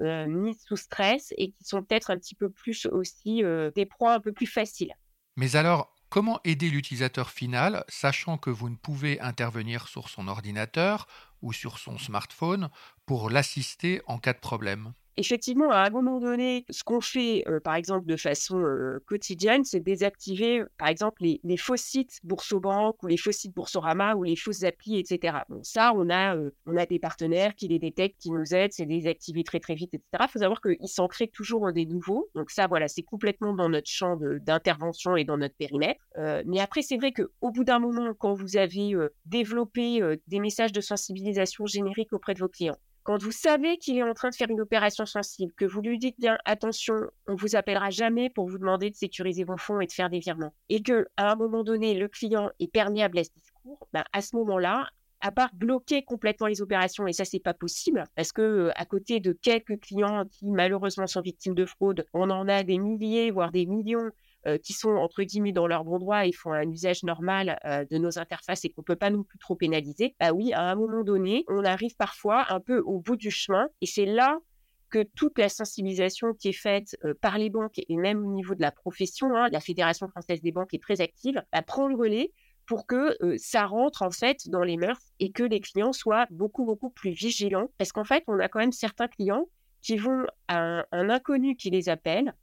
mises 0.00 0.62
sous 0.64 0.76
stress 0.76 1.32
et 1.36 1.50
qui 1.50 1.64
sont 1.64 1.82
peut-être 1.82 2.10
un 2.10 2.18
petit 2.18 2.34
peu 2.34 2.50
plus 2.50 2.86
aussi 2.86 3.42
des 3.74 3.86
proies 3.86 4.14
un 4.14 4.20
peu 4.20 4.32
plus 4.32 4.46
faciles. 4.46 4.94
Mais 5.36 5.56
alors, 5.56 5.97
Comment 6.10 6.38
aider 6.44 6.68
l'utilisateur 6.68 7.30
final, 7.30 7.82
sachant 7.88 8.36
que 8.36 8.50
vous 8.50 8.68
ne 8.68 8.76
pouvez 8.76 9.20
intervenir 9.20 9.88
sur 9.88 10.10
son 10.10 10.28
ordinateur 10.28 11.06
ou 11.40 11.54
sur 11.54 11.78
son 11.78 11.96
smartphone 11.98 12.68
pour 13.06 13.30
l'assister 13.30 14.02
en 14.06 14.18
cas 14.18 14.34
de 14.34 14.38
problème? 14.38 14.92
Effectivement, 15.18 15.70
à 15.70 15.86
un 15.86 15.90
moment 15.90 16.20
donné, 16.20 16.64
ce 16.70 16.84
qu'on 16.84 17.00
fait, 17.00 17.44
euh, 17.48 17.60
par 17.60 17.74
exemple, 17.74 18.06
de 18.06 18.16
façon 18.16 18.64
quotidienne, 19.06 19.64
c'est 19.64 19.80
désactiver, 19.80 20.62
par 20.78 20.88
exemple, 20.88 21.22
les, 21.22 21.56
faux 21.56 21.76
sites 21.76 22.20
Boursobank 22.22 23.02
ou 23.02 23.08
les 23.08 23.16
faux 23.16 23.32
sites 23.32 23.54
Boursorama 23.54 24.14
ou 24.14 24.22
les 24.22 24.36
fausses 24.36 24.62
applis, 24.62 24.98
etc. 24.98 25.38
Ça, 25.62 25.92
on 25.94 26.08
a, 26.10 26.36
on 26.66 26.76
a 26.76 26.86
des 26.86 26.98
partenaires 26.98 27.54
qui 27.54 27.68
les 27.68 27.78
détectent, 27.78 28.20
qui 28.20 28.30
nous 28.30 28.54
aident, 28.54 28.72
c'est 28.72 28.86
désactivé 28.86 29.44
très, 29.44 29.60
très 29.60 29.74
vite, 29.74 29.94
etc. 29.94 30.06
Il 30.20 30.28
faut 30.30 30.38
savoir 30.38 30.60
qu'ils 30.60 30.88
s'en 30.88 31.08
créent 31.08 31.28
toujours 31.28 31.72
des 31.72 31.86
nouveaux. 31.86 32.28
Donc 32.34 32.50
ça, 32.50 32.66
voilà, 32.66 32.88
c'est 32.88 33.02
complètement 33.02 33.54
dans 33.54 33.68
notre 33.68 33.90
champ 33.90 34.16
d'intervention 34.16 35.16
et 35.16 35.24
dans 35.24 35.36
notre 35.36 35.56
périmètre. 35.56 36.00
mais 36.46 36.60
après, 36.60 36.82
c'est 36.82 36.96
vrai 36.96 37.12
qu'au 37.12 37.50
bout 37.50 37.64
d'un 37.64 37.78
moment, 37.78 38.14
quand 38.14 38.34
vous 38.34 38.56
avez 38.56 38.92
développé 39.26 40.00
des 40.26 40.40
messages 40.40 40.72
de 40.72 40.80
sensibilisation 40.80 41.66
génériques 41.66 42.12
auprès 42.12 42.34
de 42.34 42.40
vos 42.40 42.48
clients, 42.48 42.78
quand 43.08 43.22
vous 43.22 43.32
savez 43.32 43.78
qu'il 43.78 43.96
est 43.96 44.02
en 44.02 44.12
train 44.12 44.28
de 44.28 44.34
faire 44.34 44.50
une 44.50 44.60
opération 44.60 45.06
sensible, 45.06 45.50
que 45.56 45.64
vous 45.64 45.80
lui 45.80 45.98
dites 45.98 46.20
bien 46.20 46.36
attention, 46.44 46.94
on 47.26 47.36
vous 47.36 47.56
appellera 47.56 47.88
jamais 47.88 48.28
pour 48.28 48.46
vous 48.46 48.58
demander 48.58 48.90
de 48.90 48.96
sécuriser 48.96 49.44
vos 49.44 49.56
fonds 49.56 49.80
et 49.80 49.86
de 49.86 49.92
faire 49.92 50.10
des 50.10 50.18
virements, 50.18 50.52
et 50.68 50.82
que 50.82 51.08
à 51.16 51.32
un 51.32 51.34
moment 51.34 51.64
donné 51.64 51.94
le 51.94 52.08
client 52.08 52.50
est 52.60 52.70
perméable 52.70 53.18
à 53.18 53.24
ce 53.24 53.30
discours, 53.34 53.88
ben, 53.94 54.04
à 54.12 54.20
ce 54.20 54.36
moment-là, 54.36 54.90
à 55.22 55.32
part 55.32 55.48
bloquer 55.54 56.02
complètement 56.02 56.48
les 56.48 56.60
opérations, 56.60 57.06
et 57.06 57.14
ça 57.14 57.24
c'est 57.24 57.40
pas 57.40 57.54
possible, 57.54 58.04
parce 58.14 58.30
que 58.30 58.42
euh, 58.42 58.72
à 58.76 58.84
côté 58.84 59.20
de 59.20 59.32
quelques 59.32 59.80
clients 59.80 60.26
qui 60.30 60.44
malheureusement 60.44 61.06
sont 61.06 61.22
victimes 61.22 61.54
de 61.54 61.64
fraude, 61.64 62.04
on 62.12 62.28
en 62.28 62.46
a 62.46 62.62
des 62.62 62.76
milliers, 62.76 63.30
voire 63.30 63.52
des 63.52 63.64
millions 63.64 64.10
qui 64.56 64.72
sont 64.72 64.92
entre 64.92 65.22
guillemets 65.22 65.52
dans 65.52 65.66
leur 65.66 65.84
bon 65.84 65.98
droit 65.98 66.26
et 66.26 66.32
font 66.32 66.52
un 66.52 66.70
usage 66.70 67.02
normal 67.02 67.58
euh, 67.64 67.84
de 67.90 67.98
nos 67.98 68.18
interfaces 68.18 68.64
et 68.64 68.70
qu'on 68.70 68.82
peut 68.82 68.96
pas 68.96 69.10
non 69.10 69.22
plus 69.22 69.38
trop 69.38 69.56
pénaliser, 69.56 70.14
bah 70.18 70.32
oui, 70.32 70.52
à 70.54 70.62
un 70.62 70.74
moment 70.74 71.02
donné, 71.02 71.44
on 71.48 71.64
arrive 71.64 71.94
parfois 71.96 72.50
un 72.52 72.60
peu 72.60 72.78
au 72.78 73.00
bout 73.00 73.16
du 73.16 73.30
chemin 73.30 73.68
et 73.80 73.86
c'est 73.86 74.06
là 74.06 74.38
que 74.90 75.02
toute 75.02 75.38
la 75.38 75.50
sensibilisation 75.50 76.32
qui 76.32 76.48
est 76.48 76.52
faite 76.52 76.96
euh, 77.04 77.12
par 77.20 77.36
les 77.36 77.50
banques 77.50 77.78
et 77.78 77.96
même 77.96 78.24
au 78.24 78.32
niveau 78.32 78.54
de 78.54 78.62
la 78.62 78.70
profession, 78.70 79.36
hein, 79.36 79.48
la 79.52 79.60
Fédération 79.60 80.08
française 80.08 80.40
des 80.40 80.52
banques 80.52 80.72
est 80.72 80.82
très 80.82 81.02
active, 81.02 81.42
bah, 81.52 81.62
prend 81.62 81.88
le 81.88 81.96
relais 81.96 82.32
pour 82.64 82.86
que 82.86 83.16
ça 83.38 83.66
rentre 83.66 84.02
en 84.02 84.10
fait 84.10 84.48
dans 84.48 84.62
les 84.62 84.76
mœurs 84.76 85.00
et 85.20 85.32
que 85.32 85.42
les 85.42 85.60
clients 85.60 85.94
soient 85.94 86.26
beaucoup, 86.30 86.66
beaucoup 86.66 86.90
plus 86.90 87.12
vigilants. 87.12 87.70
Parce 87.78 87.92
qu'en 87.92 88.04
fait, 88.04 88.22
on 88.26 88.38
a 88.38 88.48
quand 88.48 88.58
même 88.58 88.72
certains 88.72 89.08
clients 89.08 89.46
qui 89.80 89.96
vont 89.96 90.24
à 90.48 90.84
un, 90.92 91.10
inconnu 91.10 91.56
qui 91.56 91.70
les 91.70 91.88
appelle, 91.88 92.34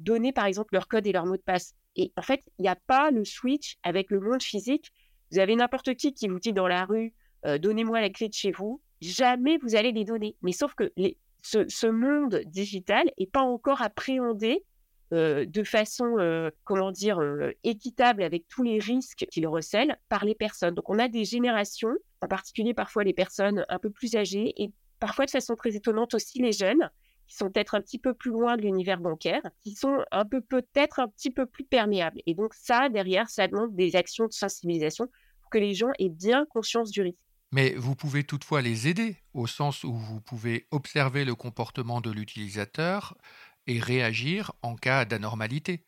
donner 0.00 0.32
par 0.32 0.46
exemple 0.46 0.74
leur 0.74 0.88
code 0.88 1.06
et 1.06 1.12
leur 1.12 1.26
mot 1.26 1.36
de 1.36 1.42
passe. 1.42 1.74
Et 1.96 2.12
en 2.16 2.22
fait, 2.22 2.42
il 2.58 2.62
n'y 2.62 2.68
a 2.68 2.76
pas 2.76 3.10
le 3.10 3.24
switch 3.24 3.76
avec 3.82 4.10
le 4.10 4.20
monde 4.20 4.42
physique. 4.42 4.92
Vous 5.30 5.38
avez 5.38 5.54
n'importe 5.54 5.94
qui 5.94 6.12
qui 6.12 6.28
vous 6.28 6.40
dit 6.40 6.52
dans 6.52 6.66
la 6.66 6.84
rue, 6.84 7.14
donnez-moi 7.44 8.00
la 8.00 8.10
clé 8.10 8.28
de 8.28 8.34
chez 8.34 8.50
vous. 8.50 8.80
Jamais 9.00 9.58
vous 9.58 9.76
allez 9.76 9.92
les 9.92 10.04
donner. 10.04 10.36
Mais 10.42 10.52
sauf 10.52 10.74
que 10.74 10.92
ce, 11.42 11.86
monde 11.86 12.42
digital 12.46 13.10
n'est 13.18 13.26
pas 13.26 13.40
encore 13.40 13.82
appréhendé 13.82 14.64
euh, 15.12 15.44
de 15.44 15.64
façon, 15.64 16.18
euh, 16.18 16.50
comment 16.64 16.92
dire, 16.92 17.18
euh, 17.20 17.52
équitable 17.64 18.22
avec 18.22 18.46
tous 18.48 18.62
les 18.62 18.78
risques 18.78 19.26
qu'il 19.30 19.46
recèle 19.48 19.98
par 20.08 20.24
les 20.24 20.34
personnes. 20.36 20.74
Donc, 20.74 20.88
on 20.88 20.98
a 20.98 21.08
des 21.08 21.24
générations, 21.24 21.94
en 22.20 22.28
particulier 22.28 22.74
parfois 22.74 23.02
les 23.02 23.12
personnes 23.12 23.64
un 23.68 23.78
peu 23.78 23.90
plus 23.90 24.14
âgées 24.14 24.54
et 24.56 24.70
parfois 25.00 25.26
de 25.26 25.30
façon 25.30 25.56
très 25.56 25.74
étonnante 25.74 26.14
aussi 26.14 26.40
les 26.40 26.52
jeunes 26.52 26.90
qui 27.30 27.36
sont 27.36 27.48
peut-être 27.48 27.76
un 27.76 27.80
petit 27.80 27.98
peu 27.98 28.12
plus 28.12 28.32
loin 28.32 28.56
de 28.56 28.62
l'univers 28.62 28.98
bancaire, 28.98 29.42
qui 29.62 29.74
sont 29.74 29.98
un 30.10 30.24
peu 30.24 30.40
peut-être 30.40 30.98
un 30.98 31.08
petit 31.08 31.30
peu 31.30 31.46
plus 31.46 31.64
perméables. 31.64 32.20
Et 32.26 32.34
donc 32.34 32.54
ça, 32.54 32.88
derrière, 32.88 33.30
ça 33.30 33.46
demande 33.46 33.74
des 33.76 33.94
actions 33.94 34.26
de 34.26 34.32
sensibilisation 34.32 35.06
pour 35.40 35.50
que 35.50 35.58
les 35.58 35.72
gens 35.72 35.90
aient 36.00 36.08
bien 36.08 36.44
conscience 36.46 36.90
du 36.90 37.02
risque. 37.02 37.18
Mais 37.52 37.74
vous 37.76 37.94
pouvez 37.94 38.24
toutefois 38.24 38.62
les 38.62 38.88
aider, 38.88 39.16
au 39.32 39.46
sens 39.46 39.84
où 39.84 39.92
vous 39.92 40.20
pouvez 40.20 40.66
observer 40.72 41.24
le 41.24 41.36
comportement 41.36 42.00
de 42.00 42.10
l'utilisateur 42.10 43.16
et 43.68 43.78
réagir 43.78 44.52
en 44.62 44.74
cas 44.74 45.04
d'anormalité. 45.04 45.84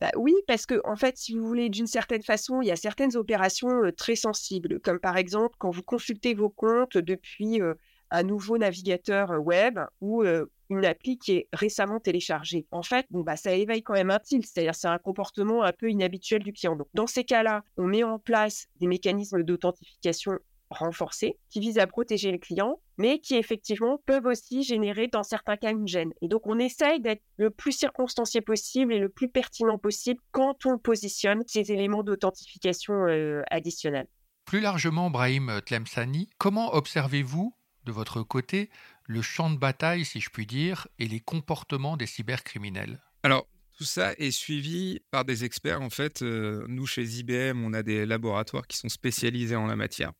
Bah 0.00 0.10
oui, 0.16 0.34
parce 0.46 0.66
que 0.66 0.80
en 0.84 0.96
fait, 0.96 1.16
si 1.16 1.32
vous 1.32 1.46
voulez, 1.46 1.70
d'une 1.70 1.86
certaine 1.86 2.22
façon, 2.22 2.60
il 2.60 2.68
y 2.68 2.72
a 2.72 2.76
certaines 2.76 3.16
opérations 3.16 3.84
euh, 3.84 3.92
très 3.92 4.16
sensibles, 4.16 4.80
comme 4.80 4.98
par 4.98 5.16
exemple 5.16 5.54
quand 5.58 5.70
vous 5.70 5.82
consultez 5.82 6.34
vos 6.34 6.50
comptes 6.50 6.98
depuis 6.98 7.62
euh, 7.62 7.74
un 8.10 8.22
nouveau 8.22 8.58
navigateur 8.58 9.30
euh, 9.30 9.38
web 9.38 9.78
ou 10.00 10.22
une 10.70 10.84
appli 10.84 11.18
qui 11.18 11.32
est 11.32 11.48
récemment 11.52 12.00
téléchargée. 12.00 12.66
En 12.70 12.82
fait, 12.82 13.06
bon, 13.10 13.20
bah, 13.20 13.36
ça 13.36 13.52
éveille 13.52 13.82
quand 13.82 13.94
même 13.94 14.10
un 14.10 14.18
tilt, 14.18 14.46
c'est-à-dire 14.46 14.74
c'est 14.74 14.88
un 14.88 14.98
comportement 14.98 15.62
un 15.62 15.72
peu 15.72 15.90
inhabituel 15.90 16.42
du 16.42 16.52
client. 16.52 16.76
Donc, 16.76 16.88
dans 16.94 17.06
ces 17.06 17.24
cas-là, 17.24 17.62
on 17.76 17.86
met 17.86 18.02
en 18.02 18.18
place 18.18 18.66
des 18.80 18.86
mécanismes 18.86 19.42
d'authentification 19.42 20.38
renforcés 20.70 21.38
qui 21.50 21.60
visent 21.60 21.78
à 21.78 21.86
protéger 21.86 22.32
le 22.32 22.38
client, 22.38 22.80
mais 22.98 23.18
qui 23.18 23.36
effectivement 23.36 24.00
peuvent 24.06 24.26
aussi 24.26 24.62
générer 24.62 25.08
dans 25.08 25.22
certains 25.22 25.56
cas 25.56 25.70
une 25.70 25.86
gêne. 25.86 26.12
Et 26.22 26.28
donc 26.28 26.46
on 26.46 26.58
essaye 26.58 27.00
d'être 27.00 27.22
le 27.36 27.50
plus 27.50 27.72
circonstancié 27.72 28.40
possible 28.40 28.92
et 28.92 28.98
le 28.98 29.08
plus 29.08 29.28
pertinent 29.28 29.78
possible 29.78 30.20
quand 30.32 30.66
on 30.66 30.78
positionne 30.78 31.42
ces 31.46 31.72
éléments 31.72 32.02
d'authentification 32.02 33.06
euh, 33.06 33.42
additionnels. 33.50 34.08
Plus 34.44 34.60
largement, 34.60 35.10
Brahim 35.10 35.60
Tlemsani, 35.64 36.28
comment 36.38 36.74
observez-vous 36.74 37.54
de 37.84 37.92
votre 37.92 38.22
côté 38.22 38.70
le 39.06 39.22
champ 39.22 39.50
de 39.50 39.58
bataille, 39.58 40.04
si 40.04 40.20
je 40.20 40.30
puis 40.30 40.46
dire, 40.46 40.88
et 40.98 41.06
les 41.06 41.20
comportements 41.20 41.96
des 41.96 42.06
cybercriminels 42.06 43.00
Alors, 43.22 43.48
tout 43.76 43.84
ça 43.84 44.14
est 44.14 44.30
suivi 44.30 45.00
par 45.10 45.24
des 45.24 45.44
experts. 45.44 45.82
En 45.82 45.90
fait, 45.90 46.22
euh, 46.22 46.64
nous, 46.68 46.86
chez 46.86 47.04
IBM, 47.04 47.62
on 47.62 47.72
a 47.72 47.82
des 47.82 48.06
laboratoires 48.06 48.66
qui 48.66 48.76
sont 48.78 48.88
spécialisés 48.88 49.56
en 49.56 49.66
la 49.66 49.76
matière 49.76 50.12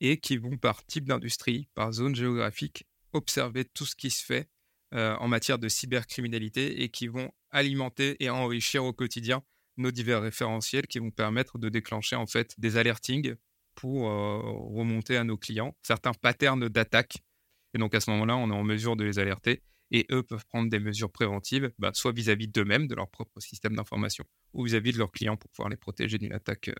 et 0.00 0.18
qui 0.18 0.36
vont 0.36 0.56
par 0.56 0.84
type 0.84 1.06
d'industrie, 1.06 1.68
par 1.74 1.92
zone 1.92 2.14
géographique, 2.14 2.84
observer 3.12 3.64
tout 3.64 3.86
ce 3.86 3.96
qui 3.96 4.10
se 4.10 4.24
fait 4.24 4.48
euh, 4.94 5.16
en 5.16 5.28
matière 5.28 5.58
de 5.58 5.68
cybercriminalité 5.68 6.82
et 6.82 6.88
qui 6.88 7.08
vont 7.08 7.32
alimenter 7.50 8.16
et 8.20 8.30
enrichir 8.30 8.84
au 8.84 8.92
quotidien 8.92 9.42
nos 9.76 9.90
divers 9.90 10.22
référentiels 10.22 10.86
qui 10.86 11.00
vont 11.00 11.10
permettre 11.10 11.58
de 11.58 11.68
déclencher 11.68 12.16
en 12.16 12.26
fait 12.26 12.54
des 12.58 12.76
alertings 12.76 13.34
pour 13.74 14.08
euh, 14.08 14.38
remonter 14.72 15.16
à 15.16 15.24
nos 15.24 15.36
clients 15.36 15.76
certains 15.82 16.12
patterns 16.12 16.68
d'attaque. 16.68 17.18
Et 17.74 17.78
donc 17.78 17.94
à 17.94 18.00
ce 18.00 18.10
moment-là, 18.10 18.36
on 18.36 18.50
est 18.50 18.54
en 18.54 18.64
mesure 18.64 18.96
de 18.96 19.04
les 19.04 19.18
alerter 19.18 19.62
et 19.90 20.06
eux 20.10 20.22
peuvent 20.22 20.44
prendre 20.46 20.70
des 20.70 20.80
mesures 20.80 21.12
préventives, 21.12 21.72
bah, 21.78 21.90
soit 21.94 22.12
vis-à-vis 22.12 22.48
d'eux-mêmes, 22.48 22.88
de 22.88 22.94
leur 22.94 23.08
propre 23.08 23.40
système 23.40 23.76
d'information, 23.76 24.24
ou 24.52 24.64
vis-à-vis 24.64 24.92
de 24.92 24.98
leurs 24.98 25.12
clients 25.12 25.36
pour 25.36 25.50
pouvoir 25.50 25.68
les 25.68 25.76
protéger 25.76 26.18
d'une 26.18 26.32
attaque. 26.32 26.68
Euh. 26.68 26.74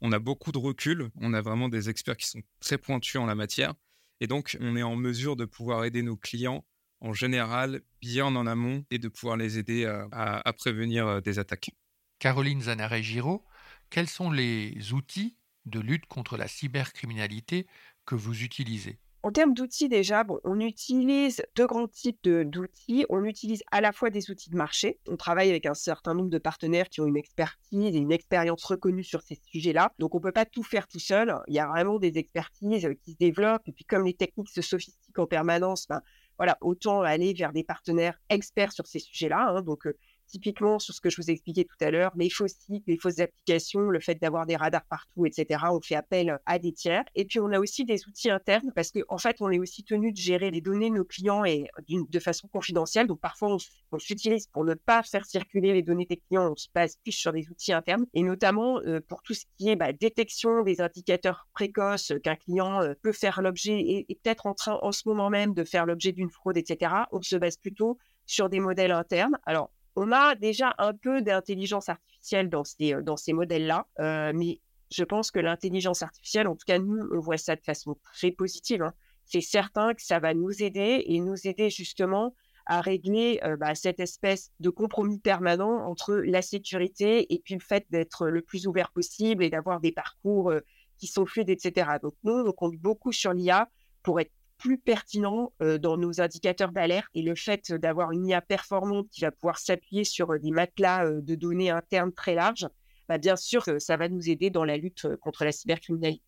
On 0.00 0.12
a 0.12 0.18
beaucoup 0.18 0.52
de 0.52 0.58
recul, 0.58 1.10
on 1.16 1.32
a 1.34 1.40
vraiment 1.40 1.68
des 1.68 1.88
experts 1.88 2.16
qui 2.16 2.26
sont 2.26 2.42
très 2.60 2.78
pointus 2.78 3.16
en 3.16 3.26
la 3.26 3.34
matière, 3.34 3.74
et 4.20 4.26
donc 4.26 4.56
on 4.60 4.76
est 4.76 4.82
en 4.82 4.96
mesure 4.96 5.36
de 5.36 5.44
pouvoir 5.44 5.84
aider 5.84 6.02
nos 6.02 6.16
clients 6.16 6.64
en 7.00 7.12
général 7.12 7.80
bien 8.00 8.26
en 8.26 8.46
amont 8.46 8.84
et 8.90 8.98
de 8.98 9.08
pouvoir 9.08 9.36
les 9.36 9.58
aider 9.58 9.86
à, 10.10 10.52
prévenir 10.52 11.06
euh, 11.06 11.20
des 11.20 11.38
attaques. 11.38 11.70
Caroline 12.18 12.62
Zanaré-Giraud, 12.62 13.44
quels 13.88 14.08
sont 14.08 14.30
les 14.30 14.92
outils 14.92 15.36
de 15.66 15.78
lutte 15.78 16.06
contre 16.06 16.36
la 16.36 16.48
cybercriminalité 16.48 17.66
que 18.04 18.16
vous 18.16 18.42
utilisez? 18.42 18.98
En 19.24 19.32
termes 19.32 19.52
d'outils, 19.52 19.88
déjà, 19.88 20.22
bon, 20.22 20.38
on 20.44 20.60
utilise 20.60 21.42
deux 21.56 21.66
grands 21.66 21.88
types 21.88 22.28
d'outils. 22.28 23.04
On 23.08 23.24
utilise 23.24 23.62
à 23.72 23.80
la 23.80 23.92
fois 23.92 24.10
des 24.10 24.30
outils 24.30 24.50
de 24.50 24.56
marché. 24.56 25.00
On 25.08 25.16
travaille 25.16 25.50
avec 25.50 25.66
un 25.66 25.74
certain 25.74 26.14
nombre 26.14 26.30
de 26.30 26.38
partenaires 26.38 26.88
qui 26.88 27.00
ont 27.00 27.06
une 27.06 27.16
expertise 27.16 27.96
et 27.96 27.98
une 27.98 28.12
expérience 28.12 28.64
reconnue 28.64 29.02
sur 29.02 29.22
ces 29.22 29.40
sujets-là. 29.50 29.92
Donc, 29.98 30.14
on 30.14 30.18
ne 30.18 30.22
peut 30.22 30.32
pas 30.32 30.44
tout 30.44 30.62
faire 30.62 30.86
tout 30.86 31.00
seul. 31.00 31.34
Il 31.48 31.54
y 31.54 31.58
a 31.58 31.66
vraiment 31.66 31.98
des 31.98 32.16
expertises 32.16 32.86
euh, 32.86 32.94
qui 32.94 33.12
se 33.12 33.16
développent. 33.16 33.66
Et 33.66 33.72
puis, 33.72 33.84
comme 33.84 34.04
les 34.04 34.14
techniques 34.14 34.50
se 34.50 34.62
sophistiquent 34.62 35.18
en 35.18 35.26
permanence, 35.26 35.86
ben, 35.88 36.00
voilà, 36.36 36.56
autant 36.60 37.02
aller 37.02 37.34
vers 37.34 37.52
des 37.52 37.64
partenaires 37.64 38.18
experts 38.28 38.72
sur 38.72 38.86
ces 38.86 39.00
sujets-là. 39.00 39.48
Hein. 39.48 39.62
donc, 39.62 39.86
euh, 39.86 39.96
typiquement 40.28 40.78
sur 40.78 40.94
ce 40.94 41.00
que 41.00 41.10
je 41.10 41.16
vous 41.16 41.30
ai 41.30 41.32
expliqué 41.32 41.64
tout 41.64 41.76
à 41.80 41.90
l'heure, 41.90 42.12
les 42.16 42.30
faux 42.30 42.48
sites, 42.48 42.84
les 42.86 42.96
fausses 42.96 43.18
applications, 43.18 43.80
le 43.80 44.00
fait 44.00 44.16
d'avoir 44.16 44.46
des 44.46 44.56
radars 44.56 44.84
partout, 44.84 45.26
etc. 45.26 45.64
On 45.70 45.80
fait 45.80 45.94
appel 45.94 46.38
à 46.46 46.58
des 46.58 46.72
tiers. 46.72 47.04
Et 47.14 47.24
puis, 47.24 47.40
on 47.40 47.50
a 47.52 47.58
aussi 47.58 47.84
des 47.84 48.06
outils 48.06 48.30
internes 48.30 48.72
parce 48.74 48.90
qu'en 48.92 49.00
en 49.08 49.18
fait, 49.18 49.36
on 49.40 49.50
est 49.50 49.58
aussi 49.58 49.84
tenu 49.84 50.12
de 50.12 50.16
gérer 50.16 50.50
les 50.50 50.60
données 50.60 50.90
de 50.90 50.96
nos 50.96 51.04
clients 51.04 51.44
et 51.44 51.66
de 51.88 52.18
façon 52.20 52.48
confidentielle. 52.48 53.06
Donc, 53.06 53.20
parfois, 53.20 53.56
on, 53.92 53.98
s'utilise 53.98 54.46
pour 54.46 54.64
ne 54.64 54.74
pas 54.74 55.02
faire 55.02 55.24
circuler 55.24 55.72
les 55.72 55.82
données 55.82 56.06
des 56.06 56.18
clients. 56.18 56.52
On 56.52 56.56
se 56.56 56.68
base 56.74 56.96
plus 57.02 57.12
sur 57.12 57.32
des 57.32 57.48
outils 57.48 57.72
internes 57.72 58.06
et 58.14 58.22
notamment 58.22 58.80
euh, 58.80 59.00
pour 59.00 59.22
tout 59.22 59.34
ce 59.34 59.44
qui 59.56 59.70
est 59.70 59.76
bah, 59.76 59.92
détection 59.92 60.62
des 60.62 60.80
indicateurs 60.80 61.48
précoces 61.52 62.12
qu'un 62.22 62.36
client 62.36 62.82
euh, 62.82 62.94
peut 63.02 63.12
faire 63.12 63.42
l'objet 63.42 63.80
et, 63.80 64.06
et 64.08 64.14
peut-être 64.14 64.46
en 64.46 64.54
train 64.54 64.78
en 64.82 64.92
ce 64.92 65.08
moment 65.08 65.30
même 65.30 65.54
de 65.54 65.64
faire 65.64 65.86
l'objet 65.86 66.12
d'une 66.12 66.30
fraude, 66.30 66.56
etc. 66.56 66.92
On 67.12 67.20
se 67.22 67.36
base 67.36 67.56
plutôt 67.56 67.98
sur 68.26 68.48
des 68.48 68.60
modèles 68.60 68.92
internes. 68.92 69.38
Alors, 69.46 69.70
on 69.98 70.12
a 70.12 70.36
déjà 70.36 70.76
un 70.78 70.94
peu 70.94 71.22
d'intelligence 71.22 71.88
artificielle 71.88 72.48
dans 72.48 72.62
ces, 72.64 72.94
euh, 72.94 73.34
modèles-là, 73.34 73.86
euh, 73.98 74.32
mais 74.32 74.60
je 74.92 75.02
pense 75.02 75.32
que 75.32 75.40
l'intelligence 75.40 76.02
artificielle, 76.02 76.46
en 76.46 76.54
tout 76.54 76.64
cas 76.66 76.78
nous, 76.78 77.08
on 77.12 77.18
voit 77.18 77.36
ça 77.36 77.56
de 77.56 77.62
façon 77.62 77.96
très 78.14 78.30
positive. 78.30 78.82
Hein. 78.82 78.94
C'est 79.24 79.40
certain 79.40 79.94
que 79.94 80.02
ça 80.02 80.20
va 80.20 80.34
nous 80.34 80.62
aider 80.62 81.02
et 81.04 81.18
nous 81.18 81.48
aider 81.48 81.68
justement 81.68 82.36
à 82.66 82.80
régler 82.80 83.40
euh, 83.42 83.56
bah, 83.56 83.74
cette 83.74 83.98
espèce 83.98 84.52
de 84.60 84.70
compromis 84.70 85.18
permanent 85.18 85.84
entre 85.88 86.14
la 86.14 86.42
sécurité 86.42 87.34
et 87.34 87.40
puis 87.40 87.54
le 87.54 87.60
fait 87.60 87.84
d'être 87.90 88.28
le 88.28 88.42
plus 88.42 88.68
ouvert 88.68 88.92
possible 88.92 89.42
et 89.42 89.50
d'avoir 89.50 89.80
des 89.80 89.92
parcours 89.92 90.52
qui 90.96 91.08
sont 91.08 91.26
fluides, 91.26 91.50
etc. 91.50 91.90
Donc 92.00 92.14
nous, 92.22 92.34
on 92.34 92.52
compte 92.52 92.76
beaucoup 92.76 93.10
sur 93.10 93.32
l'IA 93.32 93.68
pour 94.04 94.20
être 94.20 94.32
plus 94.58 94.78
pertinent 94.78 95.52
dans 95.60 95.96
nos 95.96 96.20
indicateurs 96.20 96.72
d'alerte 96.72 97.08
et 97.14 97.22
le 97.22 97.34
fait 97.34 97.72
d'avoir 97.72 98.12
une 98.12 98.26
IA 98.26 98.40
performante 98.40 99.08
qui 99.10 99.22
va 99.22 99.30
pouvoir 99.30 99.58
s'appuyer 99.58 100.04
sur 100.04 100.38
des 100.38 100.50
matelas 100.50 101.08
de 101.10 101.34
données 101.34 101.70
internes 101.70 102.12
très 102.12 102.34
larges, 102.34 102.68
bah, 103.08 103.18
bien 103.18 103.36
sûr 103.36 103.64
que 103.64 103.78
ça 103.78 103.96
va 103.96 104.08
nous 104.08 104.28
aider 104.28 104.50
dans 104.50 104.64
la 104.64 104.76
lutte 104.76 105.06
contre 105.20 105.44
la 105.44 105.52
cybercriminalité. 105.52 106.24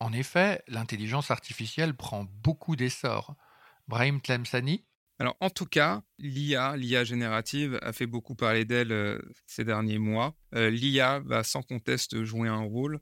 En 0.00 0.12
effet, 0.12 0.62
l'intelligence 0.68 1.30
artificielle 1.30 1.94
prend 1.94 2.26
beaucoup 2.42 2.76
d'essor. 2.76 3.34
Brahim 3.88 4.20
Tlemsani 4.20 4.84
alors, 5.18 5.36
en 5.38 5.50
tout 5.50 5.66
cas, 5.66 6.02
l'IA, 6.18 6.76
l'IA 6.76 7.04
générative, 7.04 7.78
a 7.82 7.92
fait 7.92 8.06
beaucoup 8.06 8.34
parler 8.34 8.64
d'elle 8.64 9.22
ces 9.46 9.62
derniers 9.62 10.00
mois. 10.00 10.34
L'IA 10.52 11.20
va 11.20 11.44
sans 11.44 11.62
conteste 11.62 12.24
jouer 12.24 12.48
un 12.48 12.62
rôle 12.62 12.98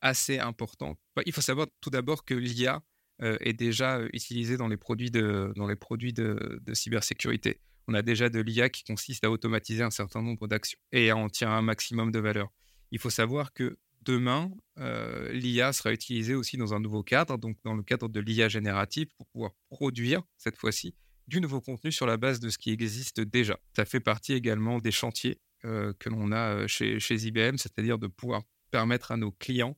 assez 0.00 0.38
important. 0.38 0.96
il 1.26 1.32
faut 1.34 1.42
savoir 1.42 1.66
tout 1.82 1.90
d'abord 1.90 2.24
que 2.24 2.32
l'IA 2.32 2.82
est 3.20 3.52
déjà 3.52 3.98
euh, 3.98 4.08
utilisé 4.12 4.56
dans 4.56 4.68
les 4.68 4.76
produits, 4.76 5.10
de, 5.10 5.52
dans 5.56 5.66
les 5.66 5.76
produits 5.76 6.12
de, 6.12 6.60
cybersécurité. 6.72 7.60
On 7.86 7.94
a 7.94 8.02
déjà 8.02 8.28
de 8.28 8.40
l'IA 8.40 8.68
qui 8.68 8.84
consiste 8.84 9.24
à 9.24 9.30
automatiser 9.30 9.82
un 9.82 9.90
certain 9.90 10.22
nombre 10.22 10.46
d'actions 10.46 10.78
et 10.92 11.10
à 11.10 11.16
en 11.16 11.28
tirer 11.28 11.50
un 11.50 11.62
maximum 11.62 12.12
de 12.12 12.18
valeur. 12.18 12.48
Il 12.90 12.98
faut 12.98 13.10
savoir 13.10 13.52
que 13.52 13.78
demain, 14.02 14.50
euh, 14.78 15.32
l'IA 15.32 15.72
sera 15.72 15.92
utilisée 15.92 16.34
aussi 16.34 16.56
dans 16.56 16.74
un 16.74 16.80
nouveau 16.80 17.02
cadre, 17.02 17.38
donc 17.38 17.56
dans 17.64 17.74
le 17.74 17.82
cadre 17.82 18.08
de 18.08 18.20
l'IA 18.20 18.48
générative, 18.48 19.08
pour 19.16 19.26
pouvoir 19.28 19.52
produire, 19.70 20.22
cette 20.36 20.56
fois-ci, 20.56 20.94
du 21.26 21.40
nouveau 21.40 21.60
contenu 21.60 21.92
sur 21.92 22.06
la 22.06 22.16
base 22.16 22.40
de 22.40 22.50
ce 22.50 22.58
qui 22.58 22.70
existe 22.70 23.20
déjà. 23.20 23.58
Ça 23.74 23.84
fait 23.84 24.00
partie 24.00 24.32
également 24.32 24.78
des 24.78 24.92
chantiers 24.92 25.40
que 25.62 26.08
l'on 26.08 26.30
a 26.30 26.66
chez, 26.68 27.00
chez 27.00 27.16
IBM, 27.16 27.56
c'est-à-dire 27.56 27.98
de 27.98 28.06
pouvoir 28.06 28.42
permettre 28.70 29.12
à 29.12 29.16
nos 29.16 29.32
clients 29.32 29.76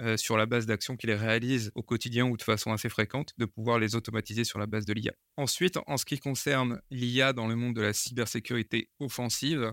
euh, 0.00 0.16
sur 0.16 0.36
la 0.36 0.46
base 0.46 0.66
d'actions 0.66 0.96
qu'ils 0.96 1.12
réalisent 1.12 1.70
au 1.74 1.82
quotidien 1.82 2.26
ou 2.26 2.36
de 2.36 2.42
façon 2.42 2.72
assez 2.72 2.88
fréquente, 2.88 3.32
de 3.38 3.44
pouvoir 3.44 3.78
les 3.78 3.94
automatiser 3.94 4.44
sur 4.44 4.58
la 4.58 4.66
base 4.66 4.86
de 4.86 4.92
l'IA. 4.92 5.12
Ensuite, 5.36 5.78
en 5.86 5.96
ce 5.96 6.04
qui 6.04 6.18
concerne 6.18 6.80
l'IA 6.90 7.32
dans 7.32 7.46
le 7.46 7.56
monde 7.56 7.74
de 7.74 7.82
la 7.82 7.92
cybersécurité 7.92 8.90
offensive, 8.98 9.72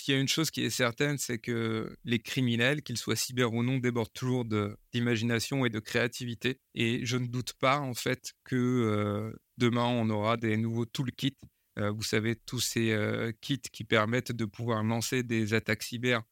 S'il 0.00 0.14
y 0.14 0.16
a 0.16 0.20
une 0.20 0.28
chose 0.28 0.52
qui 0.52 0.62
est 0.64 0.70
certaine, 0.70 1.18
c'est 1.18 1.38
que 1.38 1.96
les 2.04 2.20
criminels, 2.20 2.82
qu'ils 2.82 2.98
soient 2.98 3.16
cyber 3.16 3.52
ou 3.52 3.64
non, 3.64 3.78
débordent 3.78 4.12
toujours 4.12 4.44
d'imagination 4.92 5.66
et 5.66 5.70
de 5.70 5.80
créativité. 5.80 6.60
Et 6.74 7.04
je 7.04 7.16
ne 7.16 7.26
doute 7.26 7.54
pas, 7.54 7.80
en 7.80 7.94
fait, 7.94 8.34
que 8.44 8.54
euh, 8.56 9.32
demain, 9.56 9.86
on 9.86 10.08
aura 10.08 10.36
des 10.36 10.56
nouveaux 10.56 10.84
toolkits. 10.86 11.36
Euh, 11.78 11.90
vous 11.90 12.02
savez, 12.02 12.36
tous 12.36 12.60
ces 12.60 12.92
euh, 12.92 13.32
kits 13.40 13.60
qui 13.60 13.84
permettent 13.84 14.32
de 14.32 14.44
pouvoir 14.44 14.82
lancer 14.82 15.22
des 15.22 15.54
attaques 15.54 15.82
cyber, 15.82 16.22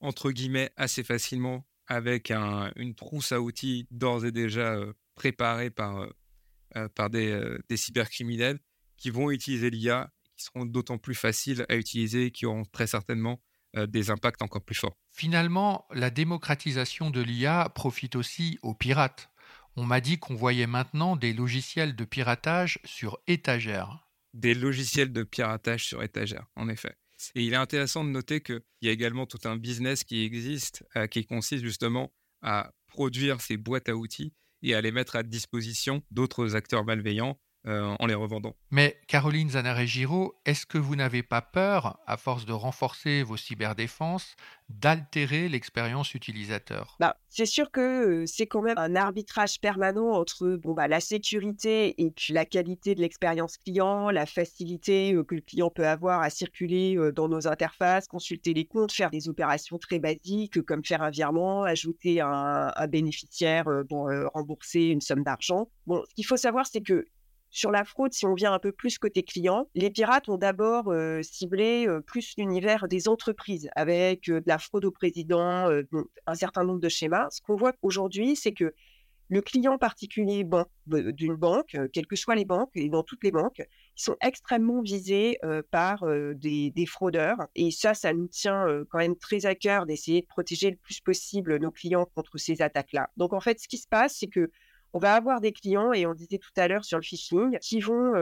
entre 0.00 0.30
guillemets, 0.30 0.70
assez 0.76 1.04
facilement, 1.04 1.66
avec 1.90 2.30
une 2.30 2.94
trousse 2.94 3.32
à 3.32 3.40
outils 3.42 3.86
d'ores 3.90 4.24
et 4.24 4.32
déjà 4.32 4.78
préparée 5.14 5.68
par, 5.68 6.06
par 6.94 7.10
des, 7.10 7.58
des 7.68 7.76
cybercriminels 7.76 8.58
qui 8.96 9.10
vont 9.10 9.30
utiliser 9.30 9.68
l'IA 9.68 10.10
qui 10.40 10.46
seront 10.46 10.64
d'autant 10.64 10.96
plus 10.96 11.14
faciles 11.14 11.66
à 11.68 11.76
utiliser 11.76 12.26
et 12.26 12.30
qui 12.30 12.46
auront 12.46 12.64
très 12.64 12.86
certainement 12.86 13.42
euh, 13.76 13.86
des 13.86 14.10
impacts 14.10 14.42
encore 14.42 14.64
plus 14.64 14.74
forts. 14.74 14.96
Finalement, 15.12 15.86
la 15.92 16.10
démocratisation 16.10 17.10
de 17.10 17.20
l'IA 17.20 17.70
profite 17.74 18.16
aussi 18.16 18.58
aux 18.62 18.74
pirates. 18.74 19.30
On 19.76 19.84
m'a 19.84 20.00
dit 20.00 20.18
qu'on 20.18 20.34
voyait 20.34 20.66
maintenant 20.66 21.14
des 21.14 21.32
logiciels 21.32 21.94
de 21.94 22.04
piratage 22.04 22.80
sur 22.84 23.18
étagère. 23.28 24.08
Des 24.34 24.54
logiciels 24.54 25.12
de 25.12 25.22
piratage 25.22 25.86
sur 25.86 26.02
étagère, 26.02 26.46
en 26.56 26.68
effet. 26.68 26.96
Et 27.34 27.44
il 27.44 27.52
est 27.52 27.56
intéressant 27.56 28.04
de 28.04 28.10
noter 28.10 28.40
qu'il 28.40 28.62
y 28.82 28.88
a 28.88 28.92
également 28.92 29.26
tout 29.26 29.40
un 29.44 29.56
business 29.56 30.04
qui 30.04 30.24
existe, 30.24 30.84
euh, 30.96 31.06
qui 31.06 31.24
consiste 31.24 31.64
justement 31.64 32.12
à 32.42 32.72
produire 32.86 33.40
ces 33.40 33.56
boîtes 33.56 33.88
à 33.88 33.96
outils 33.96 34.32
et 34.62 34.74
à 34.74 34.80
les 34.80 34.92
mettre 34.92 35.16
à 35.16 35.22
disposition 35.22 36.02
d'autres 36.10 36.56
acteurs 36.56 36.84
malveillants 36.84 37.38
euh, 37.66 37.94
en 37.98 38.06
les 38.06 38.14
revendant. 38.14 38.56
Mais 38.70 38.98
Caroline 39.06 39.50
Zanare-Giraud, 39.50 40.34
est-ce 40.46 40.64
que 40.64 40.78
vous 40.78 40.96
n'avez 40.96 41.22
pas 41.22 41.42
peur, 41.42 41.98
à 42.06 42.16
force 42.16 42.46
de 42.46 42.52
renforcer 42.52 43.22
vos 43.22 43.36
cyberdéfenses, 43.36 44.34
d'altérer 44.70 45.46
l'expérience 45.48 46.14
utilisateur? 46.14 46.96
Bah, 47.00 47.16
C'est 47.28 47.44
sûr 47.44 47.70
que 47.70 48.24
c'est 48.26 48.46
quand 48.46 48.62
même 48.62 48.78
un 48.78 48.96
arbitrage 48.96 49.60
permanent 49.60 50.12
entre 50.12 50.56
bon, 50.56 50.72
bah, 50.72 50.88
la 50.88 51.00
sécurité 51.00 52.02
et 52.02 52.10
puis 52.10 52.32
la 52.32 52.46
qualité 52.46 52.94
de 52.94 53.00
l'expérience 53.02 53.58
client, 53.58 54.08
la 54.08 54.24
facilité 54.24 55.14
que 55.28 55.34
le 55.34 55.42
client 55.42 55.68
peut 55.68 55.86
avoir 55.86 56.22
à 56.22 56.30
circuler 56.30 56.96
dans 57.14 57.28
nos 57.28 57.46
interfaces, 57.46 58.06
consulter 58.06 58.54
les 58.54 58.64
comptes, 58.64 58.92
faire 58.92 59.10
des 59.10 59.28
opérations 59.28 59.76
très 59.76 59.98
basiques 59.98 60.62
comme 60.62 60.82
faire 60.82 61.02
un 61.02 61.10
virement, 61.10 61.64
ajouter 61.64 62.22
un, 62.22 62.72
un 62.74 62.86
bénéficiaire, 62.86 63.66
bon, 63.88 64.06
rembourser 64.32 64.86
une 64.86 65.02
somme 65.02 65.24
d'argent. 65.24 65.68
Bon, 65.86 66.02
ce 66.08 66.14
qu'il 66.14 66.24
faut 66.24 66.38
savoir, 66.38 66.66
c'est 66.66 66.80
que 66.80 67.04
sur 67.50 67.70
la 67.70 67.84
fraude, 67.84 68.12
si 68.12 68.26
on 68.26 68.34
vient 68.34 68.52
un 68.52 68.58
peu 68.58 68.72
plus 68.72 68.98
côté 68.98 69.22
client, 69.22 69.68
les 69.74 69.90
pirates 69.90 70.28
ont 70.28 70.38
d'abord 70.38 70.92
ciblé 71.22 71.86
plus 72.06 72.34
l'univers 72.38 72.88
des 72.88 73.08
entreprises 73.08 73.68
avec 73.74 74.26
de 74.26 74.42
la 74.46 74.58
fraude 74.58 74.84
au 74.84 74.90
président, 74.90 75.68
un 76.26 76.34
certain 76.34 76.64
nombre 76.64 76.80
de 76.80 76.88
schémas. 76.88 77.28
Ce 77.30 77.40
qu'on 77.40 77.56
voit 77.56 77.72
aujourd'hui, 77.82 78.36
c'est 78.36 78.52
que 78.52 78.72
le 79.30 79.40
client 79.42 79.78
particulier 79.78 80.44
d'une 80.86 81.36
banque, 81.36 81.76
quelles 81.92 82.06
que 82.06 82.16
soient 82.16 82.34
les 82.34 82.44
banques, 82.44 82.70
et 82.74 82.88
dans 82.88 83.04
toutes 83.04 83.22
les 83.22 83.30
banques, 83.30 83.62
ils 83.96 84.02
sont 84.02 84.16
extrêmement 84.20 84.82
visés 84.82 85.38
par 85.70 86.04
des, 86.34 86.72
des, 86.72 86.86
fraudeurs. 86.86 87.38
Et 87.54 87.70
ça, 87.70 87.94
ça 87.94 88.12
nous 88.12 88.26
tient 88.26 88.66
quand 88.90 88.98
même 88.98 89.16
très 89.16 89.46
à 89.46 89.54
cœur 89.54 89.86
d'essayer 89.86 90.22
de 90.22 90.26
protéger 90.26 90.70
le 90.70 90.76
plus 90.76 91.00
possible 91.00 91.58
nos 91.58 91.70
clients 91.70 92.06
contre 92.14 92.38
ces 92.38 92.60
attaques-là. 92.60 93.10
Donc 93.16 93.32
en 93.32 93.40
fait, 93.40 93.60
ce 93.60 93.68
qui 93.68 93.78
se 93.78 93.86
passe, 93.88 94.16
c'est 94.18 94.26
que 94.26 94.50
on 94.92 94.98
va 94.98 95.14
avoir 95.14 95.40
des 95.40 95.52
clients, 95.52 95.92
et 95.92 96.06
on 96.06 96.14
disait 96.14 96.38
tout 96.38 96.50
à 96.56 96.68
l'heure 96.68 96.84
sur 96.84 96.98
le 96.98 97.02
phishing, 97.02 97.58
qui 97.60 97.80
vont 97.80 98.12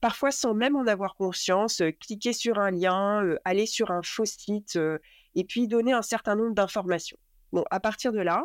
parfois 0.00 0.30
sans 0.30 0.54
même 0.54 0.76
en 0.76 0.86
avoir 0.86 1.14
conscience, 1.14 1.82
cliquer 2.00 2.32
sur 2.32 2.58
un 2.58 2.70
lien, 2.70 3.36
aller 3.44 3.66
sur 3.66 3.90
un 3.90 4.02
faux 4.02 4.24
site 4.24 4.78
et 5.34 5.44
puis 5.44 5.66
donner 5.68 5.92
un 5.92 6.02
certain 6.02 6.36
nombre 6.36 6.54
d'informations. 6.54 7.18
Bon, 7.52 7.64
à 7.70 7.80
partir 7.80 8.12
de 8.12 8.20
là, 8.20 8.44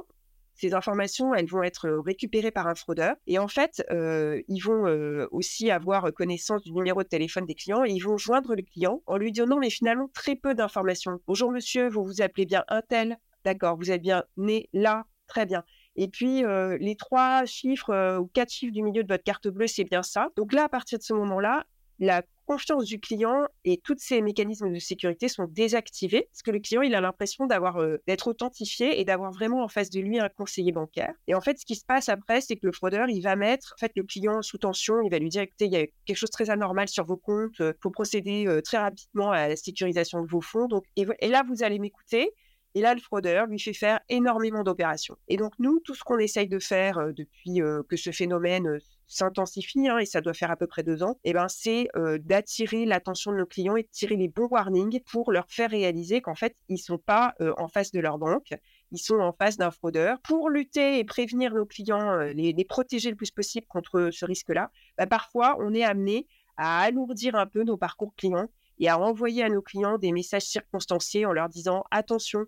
ces 0.56 0.74
informations, 0.74 1.34
elles 1.34 1.48
vont 1.48 1.64
être 1.64 1.90
récupérées 1.90 2.52
par 2.52 2.68
un 2.68 2.76
fraudeur. 2.76 3.16
Et 3.28 3.40
en 3.40 3.48
fait, 3.48 3.84
ils 3.92 4.62
vont 4.62 4.86
aussi 5.32 5.70
avoir 5.70 6.12
connaissance 6.14 6.62
du 6.64 6.72
numéro 6.72 7.04
de 7.04 7.08
téléphone 7.08 7.46
des 7.46 7.56
clients 7.56 7.84
et 7.84 7.92
ils 7.92 8.04
vont 8.04 8.18
joindre 8.18 8.56
le 8.56 8.62
client 8.62 9.02
en 9.06 9.18
lui 9.18 9.32
donnant, 9.32 9.58
mais 9.60 9.70
finalement, 9.70 10.10
très 10.14 10.36
peu 10.36 10.56
d'informations. 10.56 11.20
Bonjour 11.28 11.52
monsieur, 11.52 11.90
vous 11.90 12.04
vous 12.04 12.22
appelez 12.22 12.46
bien 12.46 12.64
un 12.68 12.82
tel 12.82 13.18
D'accord, 13.46 13.76
vous 13.78 13.92
êtes 13.92 14.02
bien 14.02 14.24
né 14.38 14.70
là 14.72 15.06
Très 15.28 15.46
bien. 15.46 15.64
Et 15.96 16.08
puis, 16.08 16.44
les 16.80 16.96
trois 16.96 17.46
chiffres 17.46 18.18
ou 18.20 18.28
quatre 18.28 18.52
chiffres 18.52 18.74
du 18.74 18.82
milieu 18.82 19.04
de 19.04 19.08
votre 19.08 19.24
carte 19.24 19.48
bleue, 19.48 19.68
c'est 19.68 19.84
bien 19.84 20.04
ça. 20.04 20.30
Donc 20.36 20.54
là, 20.54 20.64
à 20.64 20.70
partir 20.70 20.98
de 20.98 21.04
ce 21.04 21.14
moment-là, 21.14 21.66
la 22.00 22.24
confiance 22.46 22.86
du 22.86 23.00
client 23.00 23.46
et 23.64 23.78
tous 23.78 23.96
ces 24.00 24.22
mécanismes 24.22 24.74
de 24.74 24.80
sécurité 24.80 25.30
sont 25.30 25.46
désactivés 25.46 26.28
parce 26.32 26.42
que 26.42 26.52
le 26.52 26.60
client 26.60 26.82
il 26.82 26.94
a 26.96 27.00
l'impression 27.00 27.46
d'avoir 27.46 27.78
d'être 28.08 28.28
authentifié 28.28 29.00
et 29.00 29.06
d'avoir 29.06 29.32
vraiment 29.32 29.64
en 29.64 29.70
face 29.70 29.90
de 29.90 30.02
lui 30.02 30.20
un 30.20 30.28
conseiller 30.28 30.74
bancaire. 30.74 31.14
Et 31.28 31.36
en 31.36 31.42
fait, 31.42 31.58
ce 31.58 31.66
qui 31.66 31.76
se 31.76 31.86
passe 31.86 32.10
après, 32.10 32.42
c'est 32.42 32.58
que 32.58 32.66
le 32.66 32.74
fraudeur 32.74 33.08
il 33.10 33.22
va 33.22 33.36
mettre 33.36 33.74
en 33.78 33.80
fait 33.80 33.94
le 33.96 34.04
client 34.04 34.42
sous 34.42 34.58
tension, 34.58 35.02
il 35.02 35.10
va 35.10 35.20
lui 35.20 35.30
dire 35.30 35.44
écoutez, 35.44 35.66
il 35.66 35.74
y 35.74 35.78
a 35.78 35.86
quelque 36.06 36.18
chose 36.18 36.32
de 36.32 36.34
très 36.34 36.50
anormal 36.50 36.90
sur 36.90 37.06
vos 37.06 37.16
comptes, 37.16 37.60
il 37.60 37.74
faut 37.82 37.92
procéder 37.92 38.60
très 38.64 38.80
rapidement 38.80 39.32
à 39.32 39.48
la 39.48 39.56
sécurisation 39.56 40.22
de 40.22 40.28
vos 40.28 40.42
fonds. 40.42 40.68
Donc 40.68 40.84
et 40.98 41.06
là 41.30 41.44
vous 41.48 41.64
allez 41.64 41.80
m'écouter 41.80 42.32
et 42.76 42.82
là, 42.82 42.96
le 42.96 43.00
fraudeur 43.00 43.46
lui 43.46 43.60
fait 43.60 43.74
faire 43.74 44.00
énormément 44.10 44.64
d'opérations. 44.64 45.16
Et 45.28 45.38
donc, 45.38 45.54
nous, 45.60 45.80
tout 45.82 45.94
ce 45.94 46.04
qu'on 46.04 46.18
essaye 46.18 46.48
de 46.48 46.60
faire 46.60 46.98
euh, 46.98 47.12
depuis 47.12 47.62
euh, 47.62 47.84
que 47.88 47.98
ce 47.98 48.12
phénomène 48.12 48.68
euh, 48.68 48.80
s'intensifie, 49.06 49.88
hein, 49.88 50.00
et 50.00 50.06
ça 50.06 50.22
doit 50.22 50.34
faire 50.34 50.50
à 50.50 50.56
peu 50.56 50.66
près 50.66 50.82
deux 50.82 51.04
ans, 51.04 51.20
eh 51.24 51.34
ben, 51.34 51.48
c'est 51.48 51.88
d'attirer 52.20 52.86
l'attention 52.86 53.32
de 53.32 53.38
nos 53.38 53.46
clients 53.46 53.76
et 53.76 53.84
de 53.84 53.88
tirer 53.92 54.16
les 54.16 54.28
bons 54.28 54.48
warnings 54.48 55.02
pour 55.12 55.32
leur 55.32 55.46
faire 55.50 55.70
réaliser 55.70 56.22
qu'en 56.22 56.34
fait, 56.34 56.56
ils 56.68 56.76
ne 56.76 56.80
sont 56.80 56.98
pas 56.98 57.36
en 57.58 57.68
face 57.68 57.92
de 57.92 58.00
leur 58.00 58.18
banque, 58.18 58.56
ils 58.92 58.98
sont 58.98 59.20
en 59.20 59.32
face 59.32 59.58
d'un 59.58 59.70
fraudeur. 59.70 60.20
Pour 60.22 60.50
lutter 60.50 60.98
et 60.98 61.04
prévenir 61.04 61.54
nos 61.54 61.66
clients, 61.66 62.18
les, 62.34 62.66
protéger 62.66 63.12
le 63.12 63.16
plus 63.16 63.30
possible 63.30 63.68
contre 63.68 64.10
ce 64.12 64.26
risque-là, 64.26 64.72
bah, 64.98 65.06
parfois, 65.06 65.58
on 65.60 65.76
est 65.76 65.84
amené 65.84 66.26
à 66.58 66.82
alourdir 66.82 67.36
un 67.36 67.46
peu 67.46 67.64
nos 67.64 67.78
parcours 67.78 68.16
clients 68.16 68.50
et 68.80 68.90
à 68.90 68.98
envoyer 68.98 69.44
à 69.44 69.50
nos 69.50 69.62
clients 69.62 69.98
des 69.98 70.12
messages 70.12 70.44
circonstanciés 70.44 71.26
en 71.26 71.34
leur 71.34 71.50
disant 71.50 71.84
attention, 71.92 72.46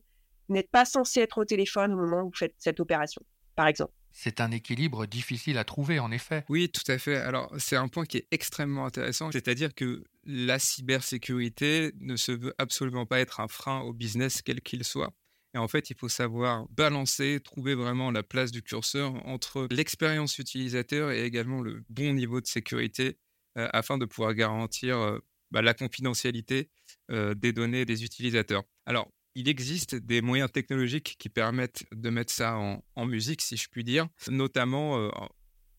n'êtes 0.50 0.70
pas 0.70 0.86
censé 0.86 1.22
être 1.22 1.38
au 1.38 1.46
téléphone 1.46 1.94
au 1.94 1.98
moment 1.98 2.22
où 2.22 2.26
vous 2.28 2.38
faites 2.38 2.56
cette 2.58 2.80
opération, 2.80 3.22
par 3.56 3.68
exemple. 3.68 3.94
C'est 4.18 4.40
un 4.40 4.52
équilibre 4.52 5.06
difficile 5.06 5.58
à 5.58 5.66
trouver, 5.66 6.00
en 6.00 6.10
effet. 6.10 6.46
Oui, 6.48 6.70
tout 6.70 6.90
à 6.90 6.98
fait. 6.98 7.18
Alors, 7.18 7.54
c'est 7.58 7.76
un 7.76 7.90
point 7.90 8.06
qui 8.06 8.18
est 8.18 8.28
extrêmement 8.32 8.86
intéressant, 8.86 9.30
c'est-à-dire 9.32 9.76
que 9.76 10.06
la 10.24 10.58
cybersécurité 10.58 11.92
ne 12.00 12.16
se 12.16 12.32
veut 12.32 12.56
absolument 12.58 13.06
pas 13.06 13.20
être 13.20 13.42
un 13.42 13.50
frein 13.50 13.82
au 13.82 13.92
business, 13.92 14.42
quel 14.42 14.62
qu'il 14.62 14.86
soit. 14.86 15.14
Et 15.54 15.58
en 15.58 15.68
fait, 15.70 15.90
il 15.90 15.98
faut 15.98 16.10
savoir 16.10 16.68
balancer, 16.70 17.40
trouver 17.42 17.76
vraiment 17.76 18.12
la 18.12 18.24
place 18.24 18.52
du 18.52 18.62
curseur 18.62 19.14
entre 19.26 19.68
l'expérience 19.72 20.38
utilisateur 20.38 21.12
et 21.12 21.24
également 21.24 21.62
le 21.62 21.84
bon 21.90 22.14
niveau 22.14 22.42
de 22.42 22.48
sécurité 22.48 23.18
euh, 23.58 23.70
afin 23.72 23.98
de 23.98 24.04
pouvoir 24.04 24.34
garantir 24.34 24.98
euh, 24.98 25.20
bah, 25.52 25.62
la 25.62 25.74
confidentialité 25.74 26.70
euh, 27.10 27.34
des 27.36 27.54
données 27.54 27.86
des 27.86 28.04
utilisateurs. 28.04 28.64
Alors, 28.86 29.10
il 29.36 29.50
existe 29.50 29.96
des 29.96 30.22
moyens 30.22 30.52
technologiques 30.52 31.18
qui 31.20 31.30
permettent 31.30 31.86
de 31.92 32.10
mettre 32.10 32.34
ça 32.34 32.56
en, 32.56 33.06
musique, 33.06 33.42
si 33.42 33.58
je 33.58 33.68
puis 33.70 33.84
dire. 33.84 34.08
Notamment, 34.30 34.98
euh, 34.98 35.10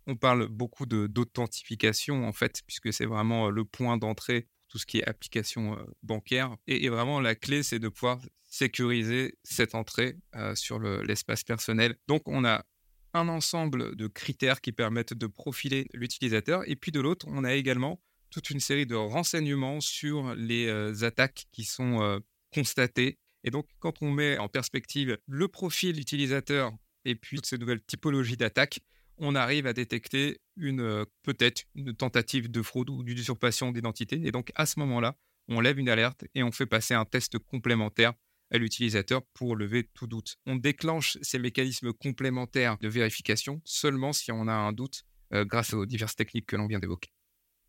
on 0.07 0.15
parle 0.15 0.47
beaucoup 0.49 0.85
d'authentification, 0.87 2.29
en 2.29 2.33
fait, 2.33 2.63
puisque 2.67 2.93
c'est 2.93 3.07
vraiment 3.07 3.49
euh, 3.49 3.51
le 3.51 3.65
point 3.65 3.97
d'entrée 3.97 4.43
pour 4.43 4.51
tout 4.69 4.79
ce 4.79 4.87
qui 4.87 4.99
est 4.99 5.09
application 5.09 5.75
euh, 5.75 5.85
bancaire. 6.03 6.55
Et, 6.67 6.89
vraiment, 6.91 7.21
la 7.21 7.35
clé, 7.35 7.63
c'est 7.63 7.79
de 7.79 7.89
pouvoir 7.89 8.21
sécuriser 8.49 9.37
cette 9.43 9.75
entrée 9.75 10.17
sur 10.55 10.79
l'espace 10.79 11.43
personnel. 11.43 11.97
Donc, 12.07 12.23
on 12.27 12.45
a 12.45 12.65
un 13.13 13.29
ensemble 13.29 13.97
de 13.97 14.07
critères 14.07 14.61
qui 14.61 14.73
permettent 14.73 15.15
de 15.15 15.27
profiler 15.27 15.89
l'utilisateur. 15.93 16.63
Et 16.67 16.77
puis, 16.77 16.93
de 16.93 17.01
l'autre, 17.01 17.27
on 17.29 17.45
a 17.45 17.55
également 17.55 18.01
toute 18.31 18.51
une 18.51 18.61
série 18.61 18.87
de 18.87 18.95
renseignements 18.95 19.81
sur 19.81 20.35
les 20.37 21.05
attaques 21.05 21.47
qui 21.53 21.65
sont 21.65 22.23
constatées 22.55 23.19
et 23.47 23.51
donc, 23.51 23.67
quand 23.79 24.03
on 24.03 24.11
met 24.11 24.37
en 24.39 24.49
perspective 24.49 25.17
le 25.27 25.49
profil 25.49 25.99
utilisateur 26.01 26.73
et 27.05 27.15
puis 27.15 27.37
toutes 27.37 27.47
ces 27.47 27.59
nouvelles 27.59 27.83
typologies 27.83 28.37
d'attaques, 28.37 28.81
on 29.19 29.37
arrive 29.37 29.67
à 29.67 29.73
détecter 29.73 30.41
une 30.57 30.81
euh, 30.81 31.05
peut-être 31.23 31.63
une 31.77 31.95
tentative 31.95 32.51
de 32.51 32.61
fraude 32.61 32.91
ou 32.91 33.05
d'usurpation 33.05 33.71
d'identité. 33.71 34.21
Et 34.25 34.33
donc, 34.33 34.51
à 34.57 34.67
ce 34.67 34.81
moment-là, 34.81 35.17
on 35.49 35.61
lève 35.61 35.79
une 35.79 35.89
alerte 35.89 36.25
et 36.35 36.43
on 36.43 36.51
fait 36.51 36.67
passer 36.67 36.95
un 36.95 37.05
test 37.05 37.39
complémentaire 37.39 38.15
à 38.51 38.59
l'utilisateur 38.59 39.23
pour 39.33 39.55
lever 39.55 39.85
tout 39.95 40.09
doute. 40.09 40.37
On 40.45 40.57
déclenche 40.57 41.17
ces 41.23 41.39
mécanismes 41.39 41.93
complémentaires 41.93 42.79
de 42.79 42.89
vérification 42.89 43.63
seulement 43.65 44.13
si 44.13 44.33
on 44.33 44.49
a 44.49 44.53
un 44.53 44.73
doute 44.73 45.05
euh, 45.33 45.45
grâce 45.45 45.73
aux 45.73 45.87
diverses 45.87 46.17
techniques 46.17 46.47
que 46.47 46.57
l'on 46.57 46.67
vient 46.67 46.81
d'évoquer. 46.81 47.11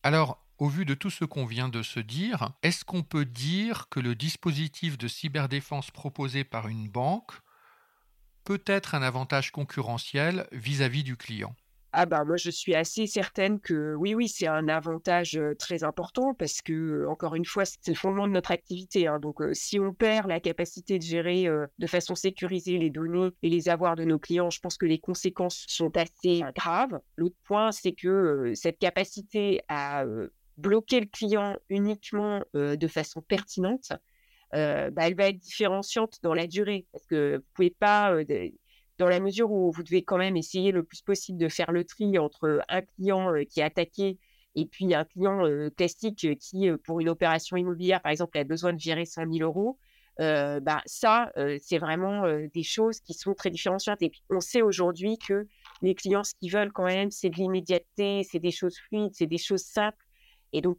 Alors, 0.02 0.47
au 0.60 0.68
vu 0.68 0.86
de 0.86 0.94
tout 0.94 1.10
ce 1.10 1.26
qu'on 1.26 1.46
vient 1.46 1.70
de 1.70 1.84
se 1.84 2.00
dire, 2.00 2.52
est-ce 2.64 2.84
qu'on 2.84 3.04
peut 3.04 3.26
dire 3.26 3.90
que 3.90 4.00
le 4.00 4.16
dispositif 4.16 4.98
de 4.98 5.08
cyberdéfense 5.08 5.92
proposé 5.92 6.44
par 6.44 6.68
une 6.68 6.90
banque 6.90 7.32
peut 8.44 8.64
être 8.66 8.96
un 8.96 9.02
avantage 9.02 9.52
concurrentiel 9.52 10.48
vis-à-vis 10.52 11.04
du 11.04 11.18
client? 11.18 11.56
Ah 11.94 12.06
bah 12.06 12.26
moi 12.26 12.36
je 12.36 12.50
suis 12.50 12.76
assez 12.76 13.08
certaine 13.08 13.60
que 13.60 13.96
oui 13.96 14.14
oui 14.14 14.28
c'est 14.28 14.46
un 14.46 14.68
avantage 14.68 15.40
très 15.58 15.84
important 15.84 16.34
parce 16.34 16.62
que 16.62 17.08
encore 17.08 17.34
une 17.34 17.46
fois 17.46 17.64
c'est 17.66 17.88
le 17.88 17.96
fondement 17.96 18.28
de 18.28 18.34
notre 18.34 18.52
activité 18.52 19.08
hein. 19.08 19.20
donc 19.20 19.42
si 19.54 19.80
on 19.80 19.94
perd 19.94 20.28
la 20.28 20.42
capacité 20.42 21.00
de 21.00 21.04
gérer 21.04 21.48
de 21.80 21.88
façon 21.88 22.14
sécurisée 22.14 22.78
les 22.78 22.90
données 22.90 23.30
et 23.42 23.50
les 23.50 23.70
avoirs 23.70 23.96
de 23.96 24.04
nos 24.04 24.20
clients 24.20 24.50
je 24.50 24.60
pense 24.60 24.78
que 24.78 24.86
les 24.86 25.00
conséquences 25.00 25.64
sont 25.68 25.96
assez 25.96 26.44
graves 26.56 27.00
l'autre 27.16 27.38
point 27.46 27.72
c'est 27.72 27.94
que 27.94 28.52
cette 28.54 28.80
capacité 28.80 29.62
à 29.70 30.04
bloquer 30.58 31.00
le 31.00 31.06
client 31.06 31.56
uniquement 31.70 32.42
de 32.54 32.88
façon 32.88 33.22
pertinente 33.22 33.94
bah, 34.52 34.92
elle 34.98 35.16
va 35.16 35.30
être 35.30 35.40
différenciante 35.40 36.20
dans 36.24 36.34
la 36.34 36.48
durée 36.48 36.88
parce 36.92 37.06
que 37.06 37.38
vous 37.38 37.46
pouvez 37.54 37.70
pas 37.70 38.16
dans 38.98 39.08
la 39.08 39.20
mesure 39.20 39.52
où 39.52 39.72
vous 39.72 39.84
devez 39.84 40.04
quand 40.04 40.18
même 40.18 40.38
essayer 40.38 40.72
le 40.72 40.84
plus 40.84 41.02
possible 41.02 41.38
de 41.38 41.50
faire 41.50 41.72
le 41.72 41.84
tri 41.84 42.18
entre 42.18 42.62
un 42.70 42.82
client 42.82 43.32
qui 43.50 43.60
est 43.60 43.64
attaqué 43.64 44.18
et 44.56 44.66
puis 44.66 44.96
un 44.96 45.06
client 45.06 45.44
classique 45.78 46.28
qui, 46.40 46.70
pour 46.84 47.00
une 47.00 47.10
opération 47.10 47.58
immobilière, 47.58 48.02
par 48.02 48.12
exemple, 48.12 48.38
a 48.40 48.44
besoin 48.44 48.74
de 48.74 48.80
gérer 48.80 49.06
100 49.06 49.32
000 49.32 49.48
euros, 49.48 49.78
bah, 50.18 50.82
ça, 50.88 51.32
c'est 51.62 51.78
vraiment 51.78 52.24
des 52.52 52.64
choses 52.64 53.00
qui 53.02 53.14
sont 53.14 53.36
très 53.36 53.52
différenciantes. 53.52 54.02
Et 54.02 54.10
puis, 54.10 54.24
on 54.32 54.40
sait 54.40 54.64
aujourd'hui 54.64 55.20
que 55.20 55.46
les 55.84 55.94
clients, 55.94 56.24
ce 56.24 56.34
qu'ils 56.34 56.52
veulent 56.52 56.72
quand 56.72 56.86
même, 56.86 57.12
c'est 57.12 57.30
de 57.30 57.36
l'immédiateté, 57.36 58.24
c'est 58.24 58.40
des 58.40 58.50
choses 58.50 58.80
fluides, 58.88 59.14
c'est 59.14 59.28
des 59.28 59.38
choses 59.38 59.62
simples. 59.62 60.04
Et 60.54 60.62
donc, 60.62 60.78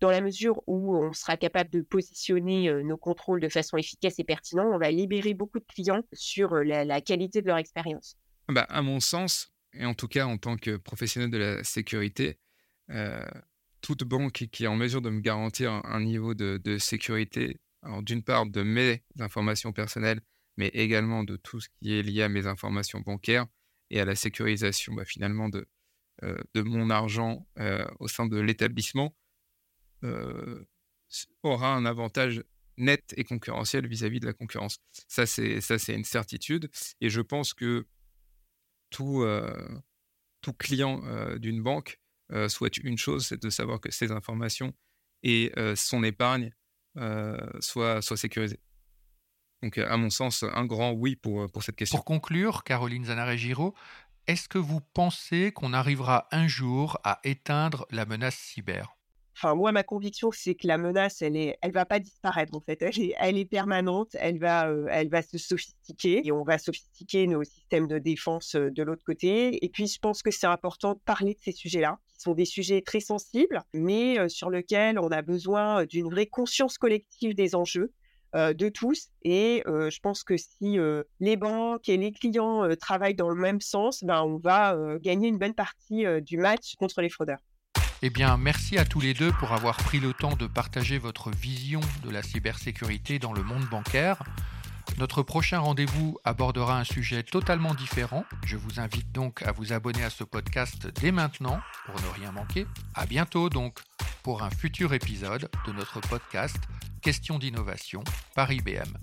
dans 0.00 0.10
la 0.10 0.20
mesure 0.20 0.62
où 0.66 0.94
on 0.96 1.12
sera 1.12 1.36
capable 1.36 1.70
de 1.70 1.80
positionner 1.80 2.70
nos 2.84 2.98
contrôles 2.98 3.40
de 3.40 3.48
façon 3.48 3.76
efficace 3.76 4.18
et 4.18 4.24
pertinente, 4.24 4.68
on 4.72 4.78
va 4.78 4.90
libérer 4.90 5.32
beaucoup 5.32 5.58
de 5.58 5.64
clients 5.64 6.02
sur 6.12 6.54
la, 6.56 7.00
qualité 7.00 7.40
de 7.40 7.46
leur 7.46 7.56
expérience. 7.56 8.16
Bah, 8.48 8.66
à 8.68 8.82
mon 8.82 9.00
sens, 9.00 9.52
et 9.72 9.86
en 9.86 9.94
tout 9.94 10.08
cas 10.08 10.26
en 10.26 10.36
tant 10.36 10.56
que 10.56 10.76
professionnel 10.76 11.30
de 11.30 11.38
la 11.38 11.64
sécurité, 11.64 12.38
toute 13.80 14.04
banque 14.04 14.48
qui 14.50 14.64
est 14.64 14.66
en 14.66 14.76
mesure 14.76 15.00
de 15.00 15.10
me 15.10 15.20
garantir 15.20 15.80
un, 15.84 16.00
niveau 16.00 16.34
de, 16.34 16.78
sécurité, 16.78 17.60
d'une 18.02 18.22
part 18.22 18.46
de 18.46 18.62
mes 18.62 19.02
informations 19.18 19.72
personnelles, 19.72 20.20
mais 20.56 20.68
également 20.68 21.24
de 21.24 21.36
tout 21.36 21.60
ce 21.60 21.68
qui 21.78 21.94
est 21.94 22.02
lié 22.02 22.22
à 22.22 22.28
mes 22.28 22.46
informations 22.46 23.00
bancaires 23.00 23.46
et 23.90 24.00
à 24.00 24.04
la 24.04 24.14
sécurisation 24.14 24.94
bah, 24.94 25.04
finalement 25.04 25.48
de, 25.48 25.68
de 26.22 26.62
mon 26.62 26.90
argent 26.90 27.46
au 27.98 28.08
sein 28.08 28.26
de 28.26 28.38
l'établissement, 28.38 29.14
euh, 30.04 30.64
aura 31.42 31.74
un 31.74 31.86
avantage 31.86 32.42
net 32.76 33.14
et 33.16 33.24
concurrentiel 33.24 33.86
vis-à-vis 33.86 34.20
de 34.20 34.26
la 34.26 34.32
concurrence. 34.32 34.80
Ça, 35.08 35.24
c'est 35.24 35.60
ça, 35.60 35.78
c'est 35.78 35.94
une 35.94 36.04
certitude. 36.04 36.68
Et 37.00 37.08
je 37.08 37.20
pense 37.20 37.54
que 37.54 37.86
tout, 38.90 39.22
euh, 39.22 39.80
tout 40.40 40.52
client 40.52 41.02
euh, 41.04 41.38
d'une 41.38 41.62
banque 41.62 42.00
souhaite 42.48 42.78
une 42.78 42.98
chose, 42.98 43.28
c'est 43.28 43.40
de 43.40 43.50
savoir 43.50 43.80
que 43.80 43.92
ses 43.92 44.10
informations 44.10 44.74
et 45.22 45.52
son 45.76 46.02
épargne 46.02 46.52
soient, 47.60 48.02
soient 48.02 48.16
sécurisées. 48.16 48.58
Donc, 49.62 49.78
à 49.78 49.96
mon 49.96 50.10
sens, 50.10 50.42
un 50.42 50.66
grand 50.66 50.90
oui 50.90 51.14
pour, 51.14 51.48
pour 51.52 51.62
cette 51.62 51.76
question. 51.76 51.98
Pour 51.98 52.04
conclure, 52.04 52.64
Caroline 52.64 53.04
Zanare-Giraud, 53.04 53.74
est-ce 54.26 54.48
que 54.48 54.58
vous 54.58 54.80
pensez 54.94 55.52
qu'on 55.52 55.72
arrivera 55.72 56.28
un 56.32 56.48
jour 56.48 56.98
à 57.04 57.20
éteindre 57.24 57.86
la 57.90 58.06
menace 58.06 58.36
cyber? 58.36 58.96
Enfin, 59.36 59.54
moi, 59.54 59.70
ma 59.70 59.82
conviction, 59.82 60.30
c'est 60.32 60.54
que 60.54 60.66
la 60.66 60.78
menace, 60.78 61.20
elle 61.20 61.36
est, 61.36 61.58
elle 61.60 61.70
va 61.70 61.84
pas 61.84 61.98
disparaître 61.98 62.54
en 62.56 62.60
fait. 62.60 62.82
Elle 63.18 63.36
est, 63.36 63.44
permanente. 63.44 64.16
Elle 64.18 64.38
va, 64.38 64.68
euh, 64.68 64.86
elle 64.90 65.10
va 65.10 65.20
se 65.20 65.36
sophistiquer 65.36 66.26
et 66.26 66.32
on 66.32 66.42
va 66.42 66.56
sophistiquer 66.56 67.26
nos 67.26 67.44
systèmes 67.44 67.86
de 67.86 67.98
défense 67.98 68.54
euh, 68.54 68.70
de 68.70 68.82
l'autre 68.82 69.04
côté. 69.04 69.62
Et 69.62 69.68
puis, 69.68 69.86
je 69.88 69.98
pense 69.98 70.22
que 70.22 70.30
c'est 70.30 70.46
important 70.46 70.94
de 70.94 71.00
parler 71.04 71.34
de 71.34 71.40
ces 71.42 71.52
sujets-là, 71.52 71.98
qui 72.08 72.18
sont 72.18 72.32
des 72.32 72.46
sujets 72.46 72.80
très 72.80 73.00
sensibles, 73.00 73.62
mais 73.74 74.18
euh, 74.18 74.28
sur 74.28 74.48
lesquels 74.48 74.98
on 74.98 75.10
a 75.10 75.20
besoin 75.20 75.84
d'une 75.84 76.08
vraie 76.08 76.26
conscience 76.26 76.78
collective 76.78 77.34
des 77.34 77.54
enjeux. 77.54 77.92
De 78.34 78.68
tous. 78.68 79.08
Et 79.22 79.62
je 79.66 80.00
pense 80.00 80.24
que 80.24 80.36
si 80.36 80.78
les 81.20 81.36
banques 81.36 81.88
et 81.88 81.96
les 81.96 82.12
clients 82.12 82.68
travaillent 82.80 83.14
dans 83.14 83.30
le 83.30 83.40
même 83.40 83.60
sens, 83.60 84.04
ben, 84.04 84.22
on 84.22 84.38
va 84.38 84.76
gagner 85.00 85.28
une 85.28 85.38
bonne 85.38 85.54
partie 85.54 86.04
du 86.22 86.38
match 86.38 86.74
contre 86.78 87.00
les 87.00 87.08
fraudeurs. 87.08 87.40
Eh 88.02 88.10
bien, 88.10 88.36
merci 88.36 88.76
à 88.76 88.84
tous 88.84 89.00
les 89.00 89.14
deux 89.14 89.32
pour 89.32 89.52
avoir 89.52 89.78
pris 89.78 90.00
le 90.00 90.12
temps 90.12 90.36
de 90.36 90.46
partager 90.46 90.98
votre 90.98 91.30
vision 91.30 91.80
de 92.04 92.10
la 92.10 92.22
cybersécurité 92.22 93.18
dans 93.18 93.32
le 93.32 93.42
monde 93.42 93.64
bancaire. 93.70 94.22
Notre 94.98 95.22
prochain 95.22 95.58
rendez-vous 95.58 96.18
abordera 96.24 96.78
un 96.78 96.84
sujet 96.84 97.22
totalement 97.22 97.74
différent. 97.74 98.24
Je 98.44 98.56
vous 98.56 98.80
invite 98.80 99.10
donc 99.12 99.42
à 99.42 99.52
vous 99.52 99.72
abonner 99.72 100.04
à 100.04 100.10
ce 100.10 100.24
podcast 100.24 100.86
dès 101.00 101.10
maintenant 101.10 101.60
pour 101.86 101.94
ne 102.00 102.08
rien 102.20 102.32
manquer. 102.32 102.66
À 102.94 103.06
bientôt 103.06 103.48
donc 103.48 103.80
pour 104.22 104.42
un 104.42 104.50
futur 104.50 104.92
épisode 104.92 105.50
de 105.66 105.72
notre 105.72 106.00
podcast 106.00 106.56
Question 107.06 107.38
d'innovation 107.38 108.02
par 108.34 108.50
IBM. 108.50 108.98